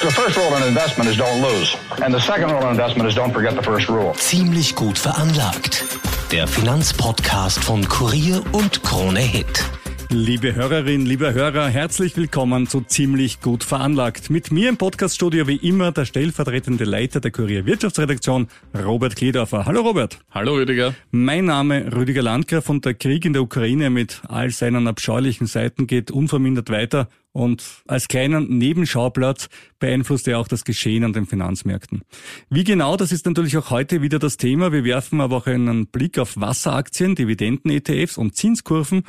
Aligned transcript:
The 0.00 0.10
first 0.10 0.34
rule 0.38 0.56
in 0.56 0.66
investment 0.66 1.10
is 1.10 1.18
don't 1.18 1.42
lose. 1.42 1.76
And 2.02 2.14
the 2.14 2.20
second 2.20 2.50
rule 2.50 2.62
in 2.62 2.70
investment 2.70 3.06
is 3.06 3.14
don't 3.14 3.34
forget 3.34 3.54
the 3.54 3.62
first 3.62 3.86
rule. 3.90 4.14
Ziemlich 4.14 4.74
gut 4.74 4.96
veranlagt. 4.96 5.84
Der 6.32 6.48
Finanzpodcast 6.48 7.62
von 7.62 7.86
Kurier 7.86 8.42
und 8.52 8.82
Krone 8.82 9.20
Hit. 9.20 9.62
Liebe 10.08 10.54
Hörerinnen, 10.54 11.06
liebe 11.06 11.34
Hörer, 11.34 11.68
herzlich 11.68 12.16
willkommen 12.16 12.66
zu 12.66 12.80
Ziemlich 12.80 13.42
gut 13.42 13.62
veranlagt. 13.62 14.30
Mit 14.30 14.50
mir 14.50 14.70
im 14.70 14.78
Podcaststudio 14.78 15.46
wie 15.46 15.56
immer 15.56 15.92
der 15.92 16.06
stellvertretende 16.06 16.84
Leiter 16.84 17.20
der 17.20 17.30
Kurier 17.30 17.66
Wirtschaftsredaktion, 17.66 18.48
Robert 18.74 19.16
Kledorfer. 19.16 19.66
Hallo 19.66 19.82
Robert. 19.82 20.18
Hallo 20.30 20.54
Rüdiger. 20.54 20.94
Mein 21.10 21.44
Name 21.44 21.94
Rüdiger 21.94 22.22
Landgraf 22.22 22.70
und 22.70 22.86
der 22.86 22.94
Krieg 22.94 23.26
in 23.26 23.34
der 23.34 23.42
Ukraine 23.42 23.90
mit 23.90 24.22
all 24.28 24.50
seinen 24.50 24.88
abscheulichen 24.88 25.46
Seiten 25.46 25.86
geht 25.86 26.10
unvermindert 26.10 26.70
weiter 26.70 27.06
und 27.32 27.82
als 27.86 28.08
kleinen 28.08 28.58
Nebenschauplatz 28.58 29.48
beeinflusst 29.78 30.26
er 30.28 30.38
auch 30.38 30.48
das 30.48 30.64
Geschehen 30.64 31.04
an 31.04 31.12
den 31.12 31.26
Finanzmärkten. 31.26 32.02
Wie 32.48 32.64
genau, 32.64 32.96
das 32.96 33.12
ist 33.12 33.26
natürlich 33.26 33.56
auch 33.56 33.70
heute 33.70 34.02
wieder 34.02 34.18
das 34.18 34.36
Thema. 34.36 34.72
Wir 34.72 34.84
werfen 34.84 35.20
aber 35.20 35.36
auch 35.36 35.46
einen 35.46 35.86
Blick 35.86 36.18
auf 36.18 36.40
Wasseraktien, 36.40 37.14
Dividenden-ETFs 37.14 38.18
und 38.18 38.36
Zinskurven 38.36 39.04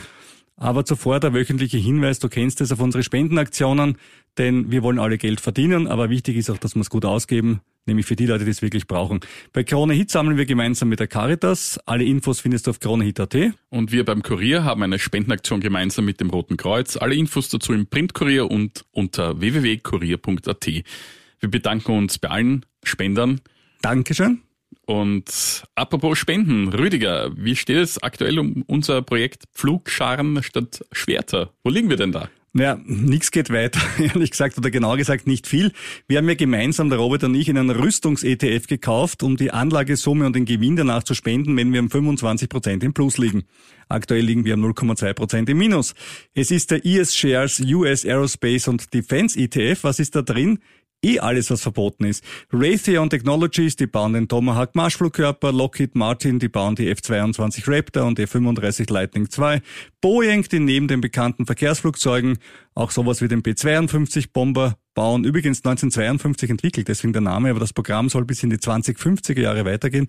aber 0.62 0.86
zuvor 0.86 1.20
der 1.20 1.34
wöchentliche 1.34 1.80
Hinweis, 1.80 2.20
du 2.20 2.30
kennst 2.30 2.62
es 2.62 2.72
auf 2.72 2.80
unsere 2.80 3.04
Spendenaktionen, 3.04 3.98
denn 4.38 4.70
wir 4.70 4.84
wollen 4.84 5.00
alle 5.00 5.18
Geld 5.18 5.42
verdienen, 5.42 5.88
aber 5.88 6.12
wichtig 6.12 6.38
ist 6.38 6.52
auch, 6.52 6.60
dass 6.60 6.76
wir 6.76 6.82
es 6.82 6.92
gut 6.92 7.04
ausgeben, 7.04 7.62
nämlich 7.86 8.06
für 8.06 8.16
die 8.16 8.26
Leute, 8.26 8.46
die 8.46 8.52
es 8.52 8.62
wirklich 8.62 8.88
brauchen. 8.88 9.20
Bei 9.54 9.64
Krone 9.64 9.94
Hit 9.94 10.12
sammeln 10.12 10.38
wir 10.38 10.46
gemeinsam 10.46 10.90
mit 10.90 11.00
der 11.00 11.08
Caritas. 11.08 11.80
Alle 11.86 12.04
Infos 12.04 12.40
findest 12.40 12.68
du 12.68 12.72
auf 12.72 12.80
kronehit.at. 12.80 13.36
Und 13.70 13.92
wir 13.92 14.06
beim 14.06 14.24
Kurier 14.24 14.64
haben 14.64 14.84
eine 14.84 15.00
Spendenaktion 15.00 15.60
gemeinsam 15.60 16.06
mit 16.06 16.20
dem 16.20 16.30
Roten 16.30 16.58
Kreuz. 16.58 16.98
Alle 16.98 17.16
Infos 17.16 17.50
dazu 17.50 17.74
im 17.74 17.88
Printkurier 17.88 18.50
und 18.50 18.86
unter 18.92 19.40
www.kurier.at. 19.40 20.68
Wir 20.68 21.50
bedanken 21.50 21.92
uns 21.98 22.20
bei 22.20 22.30
allen 22.30 22.66
Spendern. 22.84 23.42
Dankeschön. 23.82 24.42
Und 24.86 25.64
apropos 25.76 26.18
Spenden, 26.18 26.70
Rüdiger, 26.70 27.32
wie 27.36 27.56
steht 27.56 27.78
es 27.78 28.02
aktuell 28.02 28.40
um 28.40 28.64
unser 28.68 29.02
Projekt 29.02 29.44
Pflugscharen 29.54 30.44
statt 30.44 30.86
Schwerter? 30.92 31.54
Wo 31.64 31.70
liegen 31.70 31.90
wir 31.90 31.98
denn 31.98 32.12
da? 32.12 32.30
Naja, 32.54 32.78
nichts 32.84 33.32
geht 33.32 33.50
weiter, 33.50 33.80
ehrlich 33.98 34.32
gesagt, 34.32 34.58
oder 34.58 34.70
genau 34.72 34.98
gesagt 34.98 35.26
nicht 35.26 35.48
viel. 35.48 35.72
Wir 36.08 36.18
haben 36.18 36.28
ja 36.28 36.36
gemeinsam, 36.36 36.90
der 36.90 37.00
Robert 37.00 37.24
und 37.24 37.34
ich, 37.34 37.50
einen 37.50 37.70
Rüstungs-ETF 37.70 38.68
gekauft, 38.68 39.24
um 39.24 39.38
die 39.38 39.52
Anlagesumme 39.52 40.26
und 40.26 40.36
den 40.36 40.44
Gewinn 40.44 40.76
danach 40.76 41.04
zu 41.04 41.14
spenden, 41.14 41.56
wenn 41.56 41.72
wir 41.72 41.80
um 41.80 41.90
25 41.90 42.50
Prozent 42.50 42.84
im 42.84 42.94
Plus 42.94 43.18
liegen. 43.18 43.44
Aktuell 43.88 44.26
liegen 44.26 44.44
wir 44.44 44.56
um 44.56 44.66
0,2 44.66 45.14
Prozent 45.14 45.50
im 45.50 45.60
Minus. 45.60 45.96
Es 46.34 46.52
ist 46.52 46.72
der 46.72 46.86
ES 46.86 47.16
Shares 47.16 47.62
US 47.62 48.06
Aerospace 48.06 48.68
und 48.68 48.94
Defense 48.94 49.40
ETF. 49.40 49.86
Was 49.86 50.00
ist 50.00 50.16
da 50.16 50.22
drin? 50.22 50.60
Eh 51.04 51.20
alles, 51.20 51.50
was 51.50 51.62
verboten 51.62 52.06
ist. 52.06 52.24
Raytheon 52.52 53.10
Technologies, 53.10 53.76
die 53.76 53.88
bauen 53.88 54.14
den 54.14 54.28
Tomahawk 54.28 54.76
Marschflugkörper, 54.76 55.52
Lockheed 55.52 55.96
Martin, 55.96 56.40
die 56.40 56.50
bauen 56.50 56.76
die 56.76 56.90
F-22 56.90 57.64
Raptor 57.68 58.06
und 58.06 58.18
die 58.18 58.24
F-35 58.24 58.92
Lightning 58.92 59.28
II, 59.38 59.62
Boeing, 60.02 60.44
die 60.44 60.60
neben 60.60 60.88
den 60.88 61.02
bekannten 61.02 61.46
Verkehrsflugzeugen 61.46 62.38
auch 62.74 62.92
sowas 62.92 63.22
wie 63.22 63.28
den 63.28 63.42
B-52 63.42 64.32
Bomber 64.32 64.78
bauen. 64.94 65.24
Übrigens 65.24 65.60
1952 65.60 66.50
entwickelt, 66.50 66.88
deswegen 66.88 67.14
der 67.14 67.22
Name, 67.22 67.50
aber 67.50 67.60
das 67.60 67.74
Programm 67.74 68.10
soll 68.10 68.26
bis 68.26 68.44
in 68.44 68.50
die 68.50 68.58
2050er 68.58 69.40
Jahre 69.40 69.66
weitergehen. 69.66 70.08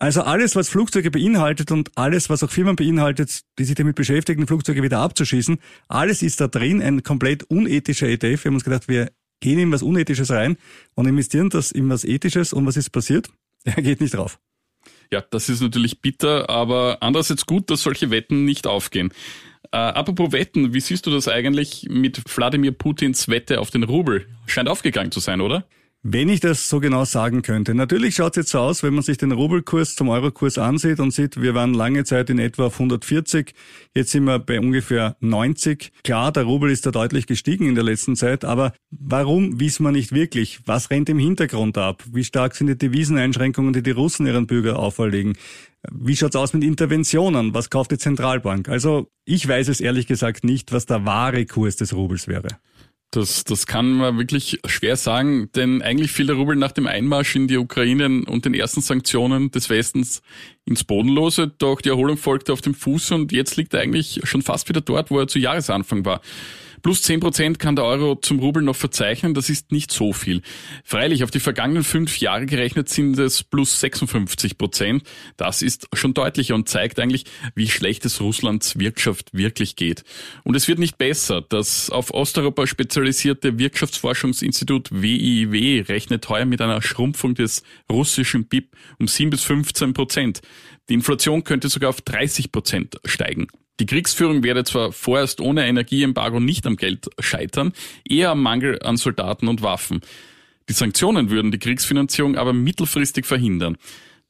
Also 0.00 0.22
alles, 0.22 0.54
was 0.54 0.68
Flugzeuge 0.68 1.10
beinhaltet 1.10 1.72
und 1.72 1.90
alles, 1.96 2.30
was 2.30 2.44
auch 2.44 2.50
Firmen 2.50 2.76
beinhaltet, 2.76 3.40
die 3.58 3.64
sich 3.64 3.74
damit 3.74 3.96
beschäftigen, 3.96 4.46
Flugzeuge 4.46 4.82
wieder 4.82 5.00
abzuschießen, 5.00 5.58
alles 5.88 6.22
ist 6.22 6.40
da 6.40 6.46
drin, 6.46 6.80
ein 6.80 7.02
komplett 7.02 7.44
unethischer 7.44 8.06
ETF. 8.06 8.44
Wir 8.44 8.50
haben 8.50 8.54
uns 8.54 8.64
gedacht, 8.64 8.86
wir 8.86 9.10
gehen 9.40 9.58
in 9.58 9.72
was 9.72 9.82
Unethisches 9.82 10.30
rein 10.30 10.56
und 10.94 11.06
investieren 11.06 11.50
das 11.50 11.70
in 11.70 11.88
was 11.88 12.04
Ethisches 12.04 12.52
und 12.52 12.66
was 12.66 12.76
ist 12.76 12.90
passiert? 12.90 13.28
Er 13.64 13.82
geht 13.82 14.00
nicht 14.00 14.14
drauf. 14.14 14.38
Ja, 15.10 15.20
das 15.20 15.48
ist 15.48 15.60
natürlich 15.60 16.00
bitter, 16.00 16.48
aber 16.48 16.98
andererseits 17.00 17.44
gut, 17.44 17.70
dass 17.70 17.82
solche 17.82 18.10
Wetten 18.10 18.44
nicht 18.44 18.66
aufgehen. 18.66 19.12
Äh, 19.72 19.76
apropos 19.76 20.32
Wetten, 20.32 20.72
wie 20.74 20.80
siehst 20.80 21.06
du 21.06 21.10
das 21.10 21.28
eigentlich 21.28 21.86
mit 21.90 22.22
Wladimir 22.36 22.72
Putins 22.72 23.28
Wette 23.28 23.60
auf 23.60 23.70
den 23.70 23.82
Rubel? 23.82 24.26
Scheint 24.46 24.68
aufgegangen 24.68 25.10
zu 25.10 25.20
sein, 25.20 25.40
oder? 25.40 25.66
Wenn 26.04 26.28
ich 26.28 26.38
das 26.38 26.68
so 26.68 26.78
genau 26.78 27.04
sagen 27.04 27.42
könnte. 27.42 27.74
Natürlich 27.74 28.14
schaut 28.14 28.32
es 28.32 28.36
jetzt 28.36 28.50
so 28.50 28.60
aus, 28.60 28.84
wenn 28.84 28.94
man 28.94 29.02
sich 29.02 29.18
den 29.18 29.32
Rubelkurs 29.32 29.96
zum 29.96 30.10
Eurokurs 30.10 30.56
ansieht 30.56 31.00
und 31.00 31.10
sieht, 31.10 31.42
wir 31.42 31.54
waren 31.54 31.74
lange 31.74 32.04
Zeit 32.04 32.30
in 32.30 32.38
etwa 32.38 32.66
auf 32.66 32.74
140, 32.74 33.52
jetzt 33.96 34.12
sind 34.12 34.22
wir 34.22 34.38
bei 34.38 34.60
ungefähr 34.60 35.16
90. 35.18 35.90
Klar, 36.04 36.30
der 36.30 36.44
Rubel 36.44 36.70
ist 36.70 36.86
da 36.86 36.92
deutlich 36.92 37.26
gestiegen 37.26 37.66
in 37.66 37.74
der 37.74 37.82
letzten 37.82 38.14
Zeit, 38.14 38.44
aber 38.44 38.74
warum 38.90 39.58
wissen 39.58 39.82
wir 39.82 39.90
nicht 39.90 40.12
wirklich? 40.12 40.60
Was 40.66 40.90
rennt 40.90 41.08
im 41.08 41.18
Hintergrund 41.18 41.76
ab? 41.76 42.04
Wie 42.12 42.22
stark 42.22 42.54
sind 42.54 42.68
die 42.68 42.78
Deviseneinschränkungen, 42.78 43.72
die 43.72 43.82
die 43.82 43.90
Russen 43.90 44.24
ihren 44.26 44.46
Bürger 44.46 44.78
auferlegen? 44.78 45.36
Wie 45.90 46.14
schaut's 46.14 46.36
aus 46.36 46.52
mit 46.52 46.62
Interventionen? 46.62 47.54
Was 47.54 47.70
kauft 47.70 47.90
die 47.90 47.98
Zentralbank? 47.98 48.68
Also 48.68 49.08
ich 49.24 49.48
weiß 49.48 49.66
es 49.66 49.80
ehrlich 49.80 50.06
gesagt 50.06 50.44
nicht, 50.44 50.72
was 50.72 50.86
der 50.86 51.04
wahre 51.04 51.44
Kurs 51.44 51.74
des 51.74 51.92
Rubels 51.92 52.28
wäre. 52.28 52.48
Das, 53.10 53.44
das 53.44 53.66
kann 53.66 53.92
man 53.92 54.18
wirklich 54.18 54.60
schwer 54.66 54.96
sagen, 54.96 55.50
denn 55.52 55.80
eigentlich 55.80 56.12
fiel 56.12 56.26
der 56.26 56.36
Rubel 56.36 56.56
nach 56.56 56.72
dem 56.72 56.86
Einmarsch 56.86 57.36
in 57.36 57.48
die 57.48 57.56
Ukraine 57.56 58.24
und 58.26 58.44
den 58.44 58.52
ersten 58.52 58.82
Sanktionen 58.82 59.50
des 59.50 59.70
Westens 59.70 60.20
ins 60.66 60.84
Bodenlose, 60.84 61.48
doch 61.48 61.80
die 61.80 61.88
Erholung 61.88 62.18
folgte 62.18 62.52
auf 62.52 62.60
dem 62.60 62.74
Fuß 62.74 63.12
und 63.12 63.32
jetzt 63.32 63.56
liegt 63.56 63.72
er 63.72 63.80
eigentlich 63.80 64.20
schon 64.24 64.42
fast 64.42 64.68
wieder 64.68 64.82
dort, 64.82 65.10
wo 65.10 65.18
er 65.18 65.26
zu 65.26 65.38
Jahresanfang 65.38 66.04
war. 66.04 66.20
Plus 66.82 67.02
10 67.02 67.20
Prozent 67.20 67.58
kann 67.58 67.76
der 67.76 67.84
Euro 67.84 68.16
zum 68.16 68.38
Rubel 68.38 68.62
noch 68.62 68.76
verzeichnen, 68.76 69.34
das 69.34 69.48
ist 69.48 69.72
nicht 69.72 69.90
so 69.90 70.12
viel. 70.12 70.42
Freilich, 70.84 71.24
auf 71.24 71.30
die 71.30 71.40
vergangenen 71.40 71.84
fünf 71.84 72.18
Jahre 72.18 72.46
gerechnet 72.46 72.88
sind 72.88 73.18
es 73.18 73.42
plus 73.42 73.80
56 73.80 74.58
Prozent. 74.58 75.02
Das 75.36 75.62
ist 75.62 75.88
schon 75.92 76.14
deutlicher 76.14 76.54
und 76.54 76.68
zeigt 76.68 76.98
eigentlich, 77.00 77.24
wie 77.54 77.68
schlecht 77.68 78.04
es 78.04 78.20
Russlands 78.20 78.78
Wirtschaft 78.78 79.30
wirklich 79.32 79.76
geht. 79.76 80.04
Und 80.44 80.54
es 80.54 80.68
wird 80.68 80.78
nicht 80.78 80.98
besser. 80.98 81.42
Das 81.42 81.90
auf 81.90 82.12
Osteuropa 82.12 82.66
spezialisierte 82.66 83.58
Wirtschaftsforschungsinstitut 83.58 84.90
WIW 84.90 85.80
rechnet 85.88 86.28
heuer 86.28 86.44
mit 86.44 86.60
einer 86.60 86.82
Schrumpfung 86.82 87.34
des 87.34 87.62
russischen 87.90 88.46
BIP 88.46 88.76
um 88.98 89.08
7 89.08 89.30
bis 89.30 89.44
15 89.44 89.94
Prozent. 89.94 90.40
Die 90.88 90.94
Inflation 90.94 91.44
könnte 91.44 91.68
sogar 91.68 91.90
auf 91.90 92.00
30 92.00 92.52
Prozent 92.52 92.96
steigen. 93.04 93.48
Die 93.80 93.86
Kriegsführung 93.86 94.42
werde 94.42 94.64
zwar 94.64 94.92
vorerst 94.92 95.40
ohne 95.40 95.66
Energieembargo 95.66 96.40
nicht 96.40 96.66
am 96.66 96.76
Geld 96.76 97.08
scheitern, 97.20 97.72
eher 98.08 98.30
am 98.30 98.42
Mangel 98.42 98.82
an 98.82 98.96
Soldaten 98.96 99.46
und 99.46 99.62
Waffen. 99.62 100.00
Die 100.68 100.72
Sanktionen 100.72 101.30
würden 101.30 101.50
die 101.52 101.58
Kriegsfinanzierung 101.58 102.36
aber 102.36 102.52
mittelfristig 102.52 103.24
verhindern. 103.24 103.76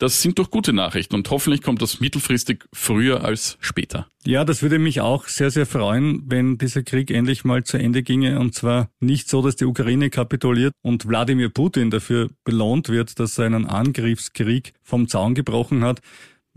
Das 0.00 0.22
sind 0.22 0.38
doch 0.38 0.52
gute 0.52 0.72
Nachrichten 0.72 1.16
und 1.16 1.28
hoffentlich 1.28 1.60
kommt 1.60 1.82
das 1.82 1.98
mittelfristig 1.98 2.66
früher 2.72 3.24
als 3.24 3.58
später. 3.60 4.06
Ja, 4.24 4.44
das 4.44 4.62
würde 4.62 4.78
mich 4.78 5.00
auch 5.00 5.26
sehr, 5.26 5.50
sehr 5.50 5.66
freuen, 5.66 6.22
wenn 6.26 6.56
dieser 6.56 6.84
Krieg 6.84 7.10
endlich 7.10 7.44
mal 7.44 7.64
zu 7.64 7.78
Ende 7.78 8.04
ginge 8.04 8.38
und 8.38 8.54
zwar 8.54 8.90
nicht 9.00 9.28
so, 9.28 9.42
dass 9.42 9.56
die 9.56 9.64
Ukraine 9.64 10.08
kapituliert 10.08 10.72
und 10.82 11.08
Wladimir 11.08 11.48
Putin 11.48 11.90
dafür 11.90 12.30
belohnt 12.44 12.90
wird, 12.90 13.18
dass 13.18 13.38
er 13.38 13.46
einen 13.46 13.66
Angriffskrieg 13.66 14.72
vom 14.84 15.08
Zaun 15.08 15.34
gebrochen 15.34 15.82
hat, 15.82 16.00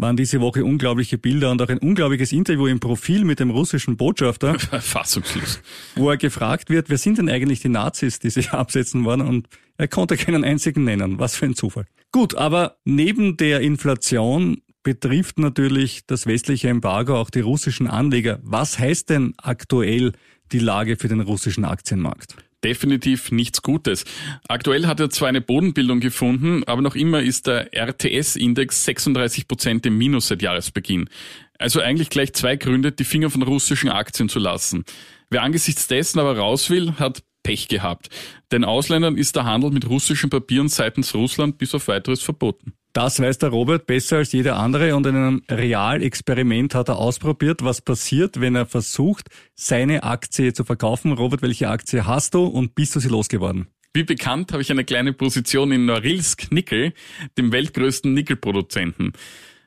waren 0.01 0.17
diese 0.17 0.41
Woche 0.41 0.65
unglaubliche 0.65 1.17
Bilder 1.17 1.51
und 1.51 1.61
auch 1.61 1.69
ein 1.69 1.77
unglaubliches 1.77 2.31
Interview 2.31 2.65
im 2.65 2.79
Profil 2.79 3.23
mit 3.23 3.39
dem 3.39 3.51
russischen 3.51 3.97
Botschafter. 3.97 4.57
Fassungslos. 4.59 5.61
Wo 5.95 6.09
er 6.09 6.17
gefragt 6.17 6.69
wird, 6.69 6.89
wer 6.89 6.97
sind 6.97 7.19
denn 7.19 7.29
eigentlich 7.29 7.59
die 7.59 7.69
Nazis, 7.69 8.19
die 8.19 8.31
sich 8.31 8.49
absetzen 8.51 9.05
wollen 9.05 9.21
und 9.21 9.47
er 9.77 9.87
konnte 9.87 10.17
keinen 10.17 10.43
einzigen 10.43 10.83
nennen. 10.83 11.19
Was 11.19 11.35
für 11.35 11.45
ein 11.45 11.55
Zufall. 11.55 11.85
Gut, 12.11 12.35
aber 12.35 12.77
neben 12.83 13.37
der 13.37 13.61
Inflation 13.61 14.61
betrifft 14.83 15.37
natürlich 15.37 16.01
das 16.07 16.25
westliche 16.25 16.69
Embargo 16.69 17.15
auch 17.15 17.29
die 17.29 17.41
russischen 17.41 17.87
Anleger. 17.87 18.39
Was 18.41 18.79
heißt 18.79 19.09
denn 19.09 19.33
aktuell 19.37 20.13
die 20.51 20.59
Lage 20.59 20.97
für 20.97 21.07
den 21.07 21.21
russischen 21.21 21.63
Aktienmarkt? 21.63 22.35
Definitiv 22.63 23.31
nichts 23.31 23.61
Gutes. 23.61 24.05
Aktuell 24.47 24.87
hat 24.87 24.99
er 24.99 25.09
zwar 25.09 25.29
eine 25.29 25.41
Bodenbildung 25.41 25.99
gefunden, 25.99 26.63
aber 26.65 26.81
noch 26.81 26.95
immer 26.95 27.21
ist 27.21 27.47
der 27.47 27.73
RTS-Index 27.73 28.85
36 28.85 29.47
Prozent 29.47 29.85
im 29.85 29.97
Minus 29.97 30.27
seit 30.27 30.41
Jahresbeginn. 30.41 31.09
Also 31.57 31.79
eigentlich 31.79 32.09
gleich 32.09 32.33
zwei 32.33 32.55
Gründe, 32.55 32.91
die 32.91 33.03
Finger 33.03 33.29
von 33.29 33.43
russischen 33.43 33.89
Aktien 33.89 34.29
zu 34.29 34.39
lassen. 34.39 34.83
Wer 35.29 35.43
angesichts 35.43 35.87
dessen 35.87 36.19
aber 36.19 36.37
raus 36.37 36.69
will, 36.69 36.93
hat 36.93 37.23
Pech 37.43 37.67
gehabt. 37.67 38.09
Den 38.51 38.63
Ausländern 38.63 39.17
ist 39.17 39.35
der 39.35 39.45
Handel 39.45 39.71
mit 39.71 39.89
russischen 39.89 40.29
Papieren 40.29 40.69
seitens 40.69 41.15
Russland 41.15 41.57
bis 41.57 41.73
auf 41.73 41.87
weiteres 41.87 42.21
verboten. 42.21 42.73
Das 42.93 43.21
weiß 43.21 43.37
der 43.37 43.49
Robert 43.49 43.87
besser 43.87 44.17
als 44.17 44.33
jeder 44.33 44.57
andere 44.57 44.97
und 44.97 45.05
in 45.07 45.15
einem 45.15 45.43
Realexperiment 45.49 46.75
hat 46.75 46.89
er 46.89 46.97
ausprobiert, 46.97 47.63
was 47.63 47.79
passiert, 47.79 48.41
wenn 48.41 48.55
er 48.55 48.65
versucht, 48.65 49.29
seine 49.55 50.03
Aktie 50.03 50.51
zu 50.51 50.65
verkaufen. 50.65 51.13
Robert, 51.13 51.41
welche 51.41 51.69
Aktie 51.69 52.05
hast 52.05 52.33
du 52.33 52.43
und 52.43 52.75
bist 52.75 52.93
du 52.93 52.99
sie 52.99 53.07
losgeworden? 53.07 53.67
Wie 53.93 54.03
bekannt 54.03 54.51
habe 54.51 54.61
ich 54.61 54.71
eine 54.71 54.83
kleine 54.83 55.13
Position 55.13 55.71
in 55.71 55.85
Norilsk 55.85 56.51
Nickel, 56.51 56.93
dem 57.37 57.53
weltgrößten 57.53 58.13
Nickelproduzenten. 58.13 59.13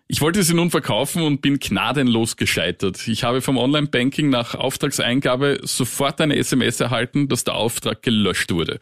Ich 0.07 0.21
wollte 0.21 0.43
sie 0.43 0.53
nun 0.53 0.71
verkaufen 0.71 1.23
und 1.23 1.41
bin 1.41 1.59
gnadenlos 1.59 2.37
gescheitert. 2.37 3.09
Ich 3.09 3.25
habe 3.25 3.41
vom 3.41 3.57
Online-Banking 3.57 4.29
nach 4.29 4.55
Auftragseingabe 4.55 5.61
sofort 5.63 6.21
eine 6.21 6.37
SMS 6.37 6.79
erhalten, 6.81 7.29
dass 7.29 7.45
der 7.45 7.55
Auftrag 7.55 8.03
gelöscht 8.03 8.53
wurde. 8.53 8.81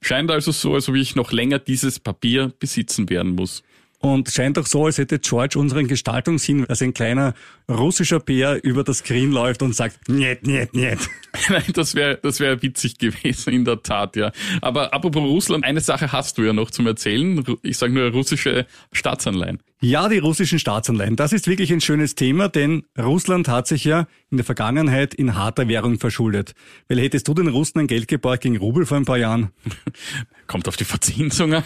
Scheint 0.00 0.30
also 0.30 0.52
so, 0.52 0.74
als 0.74 0.88
ob 0.88 0.94
ich 0.94 1.16
noch 1.16 1.32
länger 1.32 1.58
dieses 1.58 1.98
Papier 1.98 2.52
besitzen 2.58 3.08
werden 3.10 3.34
muss. 3.34 3.62
Und 4.00 4.30
scheint 4.30 4.56
auch 4.58 4.66
so, 4.66 4.86
als 4.86 4.98
hätte 4.98 5.18
George 5.18 5.58
unseren 5.58 5.88
Gestaltungssinn, 5.88 6.66
als 6.66 6.80
ein 6.82 6.94
kleiner 6.94 7.34
russischer 7.68 8.20
Bär 8.20 8.62
über 8.62 8.84
das 8.84 8.98
Screen 8.98 9.32
läuft 9.32 9.60
und 9.60 9.74
sagt, 9.74 10.08
niet, 10.08 10.46
niet, 10.46 10.72
niet. 10.72 11.10
Nein, 11.48 11.64
das 11.72 11.96
wäre 11.96 12.16
das 12.22 12.38
wäre 12.38 12.62
witzig 12.62 12.98
gewesen, 12.98 13.52
in 13.52 13.64
der 13.64 13.82
Tat, 13.82 14.14
ja. 14.14 14.30
Aber 14.60 14.94
apropos 14.94 15.22
Russland, 15.22 15.64
eine 15.64 15.80
Sache 15.80 16.12
hast 16.12 16.38
du 16.38 16.42
ja 16.44 16.52
noch 16.52 16.70
zum 16.70 16.86
Erzählen. 16.86 17.44
Ich 17.62 17.76
sage 17.76 17.92
nur 17.92 18.10
russische 18.10 18.66
Staatsanleihen. 18.92 19.58
Ja, 19.80 20.08
die 20.08 20.18
russischen 20.18 20.58
Staatsanleihen. 20.58 21.14
Das 21.14 21.32
ist 21.32 21.46
wirklich 21.46 21.72
ein 21.72 21.80
schönes 21.80 22.16
Thema, 22.16 22.48
denn 22.48 22.82
Russland 22.98 23.46
hat 23.46 23.68
sich 23.68 23.84
ja 23.84 24.08
in 24.28 24.36
der 24.36 24.44
Vergangenheit 24.44 25.14
in 25.14 25.36
harter 25.36 25.68
Währung 25.68 26.00
verschuldet. 26.00 26.54
Weil 26.88 26.98
hättest 26.98 27.28
du 27.28 27.34
den 27.34 27.46
Russen 27.46 27.78
ein 27.78 27.86
Geld 27.86 28.08
geborgt 28.08 28.42
gegen 28.42 28.56
Rubel 28.56 28.86
vor 28.86 28.96
ein 28.96 29.04
paar 29.04 29.18
Jahren? 29.18 29.50
Kommt 30.48 30.66
auf 30.66 30.76
die 30.76 30.84
Verzinsung 30.84 31.54
an. 31.54 31.62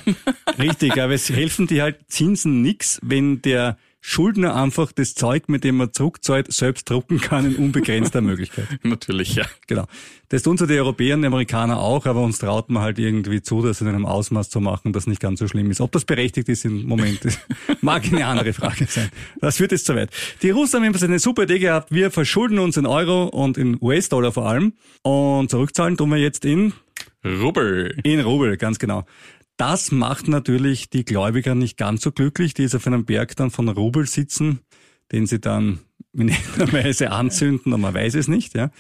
Richtig, 0.58 1.00
aber 1.00 1.14
es 1.14 1.30
helfen 1.30 1.66
dir 1.66 1.84
halt 1.84 2.00
Zinsen 2.08 2.60
nix, 2.60 3.00
wenn 3.02 3.40
der 3.40 3.78
Schuldner 4.04 4.56
einfach 4.56 4.90
das 4.90 5.14
Zeug, 5.14 5.49
mit 5.49 5.62
dem 5.62 5.76
man 5.76 5.93
zurückzahlt, 5.93 6.52
selbst 6.52 6.90
drucken 6.90 7.20
kann 7.20 7.46
in 7.46 7.54
unbegrenzter 7.54 8.20
Möglichkeit. 8.20 8.66
Natürlich, 8.82 9.37
ja. 9.37 9.46
Genau. 9.69 9.87
Das 10.28 10.43
tun 10.43 10.58
so 10.58 10.66
die 10.66 10.75
Europäer 10.75 11.14
und 11.14 11.22
die 11.22 11.28
Amerikaner 11.28 11.78
auch, 11.78 12.04
aber 12.06 12.20
uns 12.20 12.38
traut 12.38 12.69
man 12.69 12.82
halt 12.82 12.99
irgendwie 12.99 13.43
zu, 13.43 13.62
das 13.62 13.81
in 13.81 13.87
einem 13.87 14.04
Ausmaß 14.04 14.50
zu 14.50 14.60
machen, 14.60 14.93
das 14.93 15.06
nicht 15.06 15.20
ganz 15.20 15.38
so 15.38 15.46
schlimm 15.46 15.70
ist. 15.70 15.81
Ob 15.81 15.93
das 15.93 16.04
berechtigt 16.04 16.49
ist 16.49 16.64
im 16.64 16.82
Moment, 16.82 17.20
mag 17.81 18.02
eine 18.04 18.26
andere 18.26 18.52
Frage 18.52 18.87
sein. 18.87 19.08
Das 19.40 19.58
führt 19.58 19.70
jetzt 19.70 19.87
zu 19.87 19.94
weit. 19.94 20.10
Die 20.43 20.50
Russen 20.50 20.82
haben 20.82 20.94
eine 20.94 21.19
super 21.20 21.44
Idee 21.44 21.60
gehabt. 21.60 21.93
Wir 21.93 22.10
verschulden 22.10 22.58
uns 22.58 22.76
in 22.76 22.87
Euro 22.87 23.26
und 23.28 23.56
in 23.56 23.78
US-Dollar 23.81 24.32
vor 24.32 24.48
allem 24.48 24.72
und 25.02 25.48
zurückzahlen 25.48 25.96
tun 25.96 26.10
wir 26.10 26.19
jetzt 26.19 26.44
in 26.44 26.72
Rubel. 27.25 27.96
In 28.02 28.19
Rubel, 28.19 28.56
ganz 28.56 28.81
genau. 28.81 29.05
Das 29.56 29.93
macht 29.93 30.28
natürlich 30.28 30.90
die 30.90 31.04
Gläubiger 31.04 31.54
nicht 31.54 31.76
ganz 31.76 32.02
so 32.02 32.12
glücklich, 32.12 32.54
die 32.54 32.62
jetzt 32.62 32.75
auf 32.75 32.87
einem 32.87 33.04
Berg 33.04 33.37
dann 33.37 33.50
von 33.50 33.69
Rubel 33.69 34.06
sitzen, 34.06 34.60
den 35.12 35.26
sie 35.26 35.40
dann 35.40 35.81
in 36.12 36.28
irgendeiner 36.28 36.72
Weise 36.72 37.10
anzünden, 37.10 37.72
aber 37.72 37.82
man 37.82 37.94
weiß 37.94 38.14
es 38.14 38.28
nicht, 38.28 38.54
ja. 38.54 38.70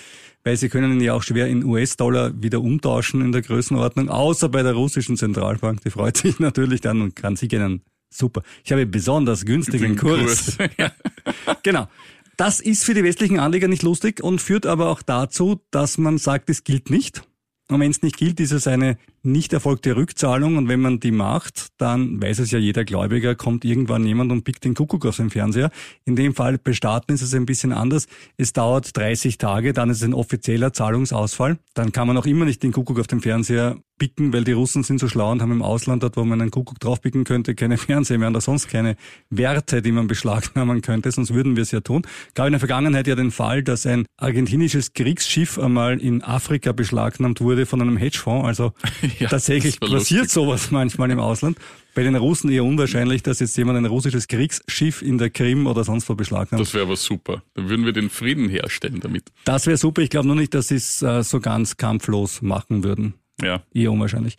Weil 0.44 0.56
sie 0.56 0.68
können 0.68 0.94
ihn 0.94 1.00
ja 1.00 1.14
auch 1.14 1.22
schwer 1.22 1.46
in 1.46 1.64
US-Dollar 1.64 2.32
wieder 2.42 2.60
umtauschen 2.60 3.20
in 3.20 3.32
der 3.32 3.42
Größenordnung, 3.42 4.08
außer 4.08 4.48
bei 4.48 4.62
der 4.62 4.72
russischen 4.72 5.16
Zentralbank. 5.16 5.82
Die 5.82 5.90
freut 5.90 6.16
sich 6.16 6.38
natürlich 6.40 6.80
dann 6.80 7.00
und 7.00 7.14
kann 7.14 7.36
sich 7.36 7.54
einen 7.54 7.82
super. 8.10 8.42
Ich 8.64 8.72
habe 8.72 8.84
besonders 8.86 9.44
günstigen 9.44 9.96
Kurs. 9.96 10.56
Kurs. 10.56 10.70
genau. 11.62 11.88
Das 12.36 12.60
ist 12.60 12.84
für 12.84 12.94
die 12.94 13.04
westlichen 13.04 13.38
Anleger 13.38 13.68
nicht 13.68 13.82
lustig 13.82 14.22
und 14.22 14.40
führt 14.40 14.66
aber 14.66 14.88
auch 14.88 15.02
dazu, 15.02 15.60
dass 15.70 15.96
man 15.98 16.18
sagt, 16.18 16.50
es 16.50 16.64
gilt 16.64 16.90
nicht. 16.90 17.22
Und 17.68 17.80
wenn 17.80 17.90
es 17.90 18.02
nicht 18.02 18.16
gilt, 18.16 18.40
ist 18.40 18.52
es 18.52 18.66
eine 18.66 18.98
nicht 19.22 19.52
erfolgte 19.52 19.96
Rückzahlung. 19.96 20.56
Und 20.56 20.68
wenn 20.68 20.80
man 20.80 21.00
die 21.00 21.10
macht, 21.10 21.68
dann 21.78 22.22
weiß 22.22 22.40
es 22.40 22.50
ja 22.50 22.58
jeder 22.58 22.84
Gläubiger, 22.84 23.34
kommt 23.34 23.64
irgendwann 23.64 24.04
jemand 24.04 24.32
und 24.32 24.44
pickt 24.44 24.64
den 24.64 24.74
Kuckuck 24.74 25.06
aus 25.06 25.16
dem 25.16 25.30
Fernseher. 25.30 25.70
In 26.04 26.16
dem 26.16 26.34
Fall 26.34 26.58
bei 26.58 26.72
Staaten 26.72 27.12
ist 27.12 27.22
es 27.22 27.34
ein 27.34 27.46
bisschen 27.46 27.72
anders. 27.72 28.06
Es 28.36 28.52
dauert 28.52 28.96
30 28.96 29.38
Tage, 29.38 29.72
dann 29.72 29.90
ist 29.90 29.98
es 29.98 30.04
ein 30.04 30.14
offizieller 30.14 30.72
Zahlungsausfall. 30.72 31.58
Dann 31.74 31.92
kann 31.92 32.06
man 32.06 32.16
auch 32.16 32.26
immer 32.26 32.44
nicht 32.44 32.62
den 32.62 32.72
Kuckuck 32.72 32.98
auf 33.00 33.06
dem 33.06 33.20
Fernseher 33.20 33.76
picken, 34.02 34.32
weil 34.32 34.42
die 34.42 34.50
Russen 34.50 34.82
sind 34.82 34.98
so 34.98 35.06
schlau 35.06 35.30
und 35.30 35.42
haben 35.42 35.52
im 35.52 35.62
Ausland 35.62 36.02
dort, 36.02 36.16
wo 36.16 36.24
man 36.24 36.40
einen 36.40 36.50
Kuckuck 36.50 36.80
draufpicken 36.80 37.22
könnte, 37.22 37.54
keine 37.54 37.76
Fernseher 37.78 38.18
mehr 38.18 38.30
oder 38.30 38.40
sonst 38.40 38.68
keine 38.68 38.96
Werte, 39.30 39.80
die 39.80 39.92
man 39.92 40.08
beschlagnahmen 40.08 40.82
könnte, 40.82 41.12
sonst 41.12 41.32
würden 41.32 41.54
wir 41.54 41.62
es 41.62 41.70
ja 41.70 41.80
tun. 41.80 42.02
Gab 42.34 42.46
in 42.46 42.52
der 42.52 42.58
Vergangenheit 42.58 43.06
ja 43.06 43.14
den 43.14 43.30
Fall, 43.30 43.62
dass 43.62 43.86
ein 43.86 44.06
argentinisches 44.16 44.92
Kriegsschiff 44.92 45.56
einmal 45.56 46.00
in 46.00 46.22
Afrika 46.24 46.72
beschlagnahmt 46.72 47.40
wurde 47.40 47.64
von 47.64 47.80
einem 47.80 47.96
Hedgefonds. 47.96 48.46
Also 48.46 48.72
ja, 49.18 49.28
tatsächlich 49.28 49.80
passiert 49.80 50.00
lustig. 50.00 50.30
sowas 50.30 50.70
manchmal 50.70 51.10
im 51.10 51.20
Ausland. 51.20 51.58
Bei 51.94 52.02
den 52.02 52.16
Russen 52.16 52.50
eher 52.50 52.64
unwahrscheinlich, 52.64 53.22
dass 53.22 53.40
jetzt 53.40 53.56
jemand 53.56 53.78
ein 53.78 53.84
russisches 53.84 54.26
Kriegsschiff 54.26 55.02
in 55.02 55.18
der 55.18 55.30
Krim 55.30 55.66
oder 55.66 55.84
sonst 55.84 56.08
wo 56.08 56.14
beschlagnahmt. 56.14 56.60
Das 56.60 56.72
wäre 56.72 56.84
aber 56.84 56.96
super. 56.96 57.42
Dann 57.54 57.68
würden 57.68 57.84
wir 57.84 57.92
den 57.92 58.08
Frieden 58.08 58.48
herstellen 58.48 59.00
damit. 59.00 59.24
Das 59.44 59.66
wäre 59.66 59.76
super. 59.76 60.00
Ich 60.02 60.10
glaube 60.10 60.26
nur 60.26 60.36
nicht, 60.36 60.54
dass 60.54 60.68
sie 60.68 60.76
es 60.76 61.02
äh, 61.02 61.22
so 61.22 61.40
ganz 61.40 61.76
kampflos 61.76 62.40
machen 62.40 62.82
würden. 62.82 63.14
Ja. 63.42 63.62
Eher 63.74 63.92
unwahrscheinlich. 63.92 64.36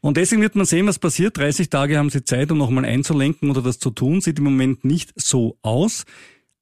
Und 0.00 0.16
deswegen 0.16 0.40
wird 0.42 0.54
man 0.54 0.66
sehen, 0.66 0.86
was 0.86 0.98
passiert. 0.98 1.36
30 1.36 1.70
Tage 1.70 1.98
haben 1.98 2.10
sie 2.10 2.24
Zeit, 2.24 2.50
um 2.52 2.58
nochmal 2.58 2.84
einzulenken 2.84 3.50
oder 3.50 3.62
das 3.62 3.78
zu 3.78 3.90
tun. 3.90 4.20
Sieht 4.20 4.38
im 4.38 4.44
Moment 4.44 4.84
nicht 4.84 5.12
so 5.16 5.58
aus. 5.62 6.04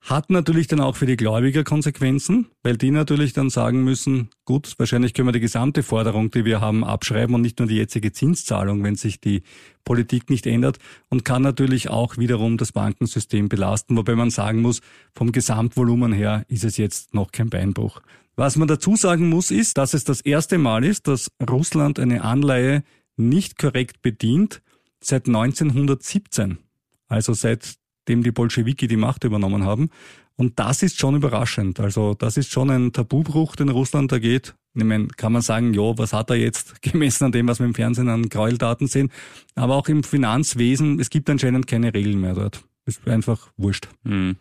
Hat 0.02 0.30
natürlich 0.30 0.66
dann 0.66 0.80
auch 0.80 0.96
für 0.96 1.06
die 1.06 1.16
Gläubiger 1.16 1.62
Konsequenzen, 1.62 2.48
weil 2.64 2.76
die 2.76 2.90
natürlich 2.90 3.34
dann 3.34 3.50
sagen 3.50 3.84
müssen, 3.84 4.30
gut, 4.44 4.74
wahrscheinlich 4.78 5.14
können 5.14 5.28
wir 5.28 5.32
die 5.32 5.38
gesamte 5.38 5.84
Forderung, 5.84 6.32
die 6.32 6.44
wir 6.44 6.60
haben, 6.60 6.82
abschreiben 6.82 7.36
und 7.36 7.40
nicht 7.40 7.60
nur 7.60 7.68
die 7.68 7.76
jetzige 7.76 8.10
Zinszahlung, 8.10 8.82
wenn 8.82 8.96
sich 8.96 9.20
die 9.20 9.42
Politik 9.84 10.28
nicht 10.28 10.44
ändert 10.46 10.78
und 11.08 11.24
kann 11.24 11.42
natürlich 11.42 11.88
auch 11.88 12.18
wiederum 12.18 12.56
das 12.58 12.72
Bankensystem 12.72 13.48
belasten, 13.48 13.96
wobei 13.96 14.16
man 14.16 14.30
sagen 14.30 14.60
muss, 14.60 14.80
vom 15.14 15.30
Gesamtvolumen 15.30 16.12
her 16.12 16.44
ist 16.48 16.64
es 16.64 16.78
jetzt 16.78 17.14
noch 17.14 17.30
kein 17.30 17.48
Beinbruch. 17.48 18.00
Was 18.34 18.56
man 18.56 18.66
dazu 18.66 18.96
sagen 18.96 19.28
muss, 19.28 19.52
ist, 19.52 19.78
dass 19.78 19.94
es 19.94 20.02
das 20.02 20.20
erste 20.20 20.58
Mal 20.58 20.84
ist, 20.84 21.06
dass 21.06 21.30
Russland 21.48 22.00
eine 22.00 22.24
Anleihe 22.24 22.82
nicht 23.16 23.56
korrekt 23.56 24.02
bedient 24.02 24.62
seit 25.00 25.28
1917. 25.28 26.58
Also 27.06 27.34
seit 27.34 27.76
dem 28.08 28.22
die 28.22 28.32
Bolschewiki 28.32 28.86
die 28.86 28.96
Macht 28.96 29.24
übernommen 29.24 29.64
haben. 29.64 29.90
Und 30.36 30.58
das 30.58 30.82
ist 30.82 30.98
schon 30.98 31.16
überraschend. 31.16 31.78
Also 31.78 32.14
das 32.14 32.36
ist 32.36 32.50
schon 32.50 32.70
ein 32.70 32.92
Tabubruch, 32.92 33.56
den 33.56 33.68
Russland 33.68 34.12
da 34.12 34.18
geht. 34.18 34.54
Ich 34.74 34.84
meine, 34.84 35.08
kann 35.08 35.32
man 35.32 35.42
sagen, 35.42 35.74
ja, 35.74 35.96
was 35.98 36.12
hat 36.12 36.30
er 36.30 36.36
jetzt 36.36 36.80
gemessen 36.82 37.24
an 37.24 37.32
dem, 37.32 37.48
was 37.48 37.58
wir 37.58 37.66
im 37.66 37.74
Fernsehen 37.74 38.08
an 38.08 38.28
Gräueldaten 38.28 38.86
sehen? 38.86 39.10
Aber 39.54 39.76
auch 39.76 39.88
im 39.88 40.02
Finanzwesen, 40.02 40.98
es 40.98 41.10
gibt 41.10 41.28
anscheinend 41.28 41.66
keine 41.66 41.92
Regeln 41.92 42.20
mehr 42.20 42.34
dort. 42.34 42.64
Ist 42.86 43.06
einfach 43.06 43.52
wurscht. 43.56 43.88
Hm. 44.04 44.36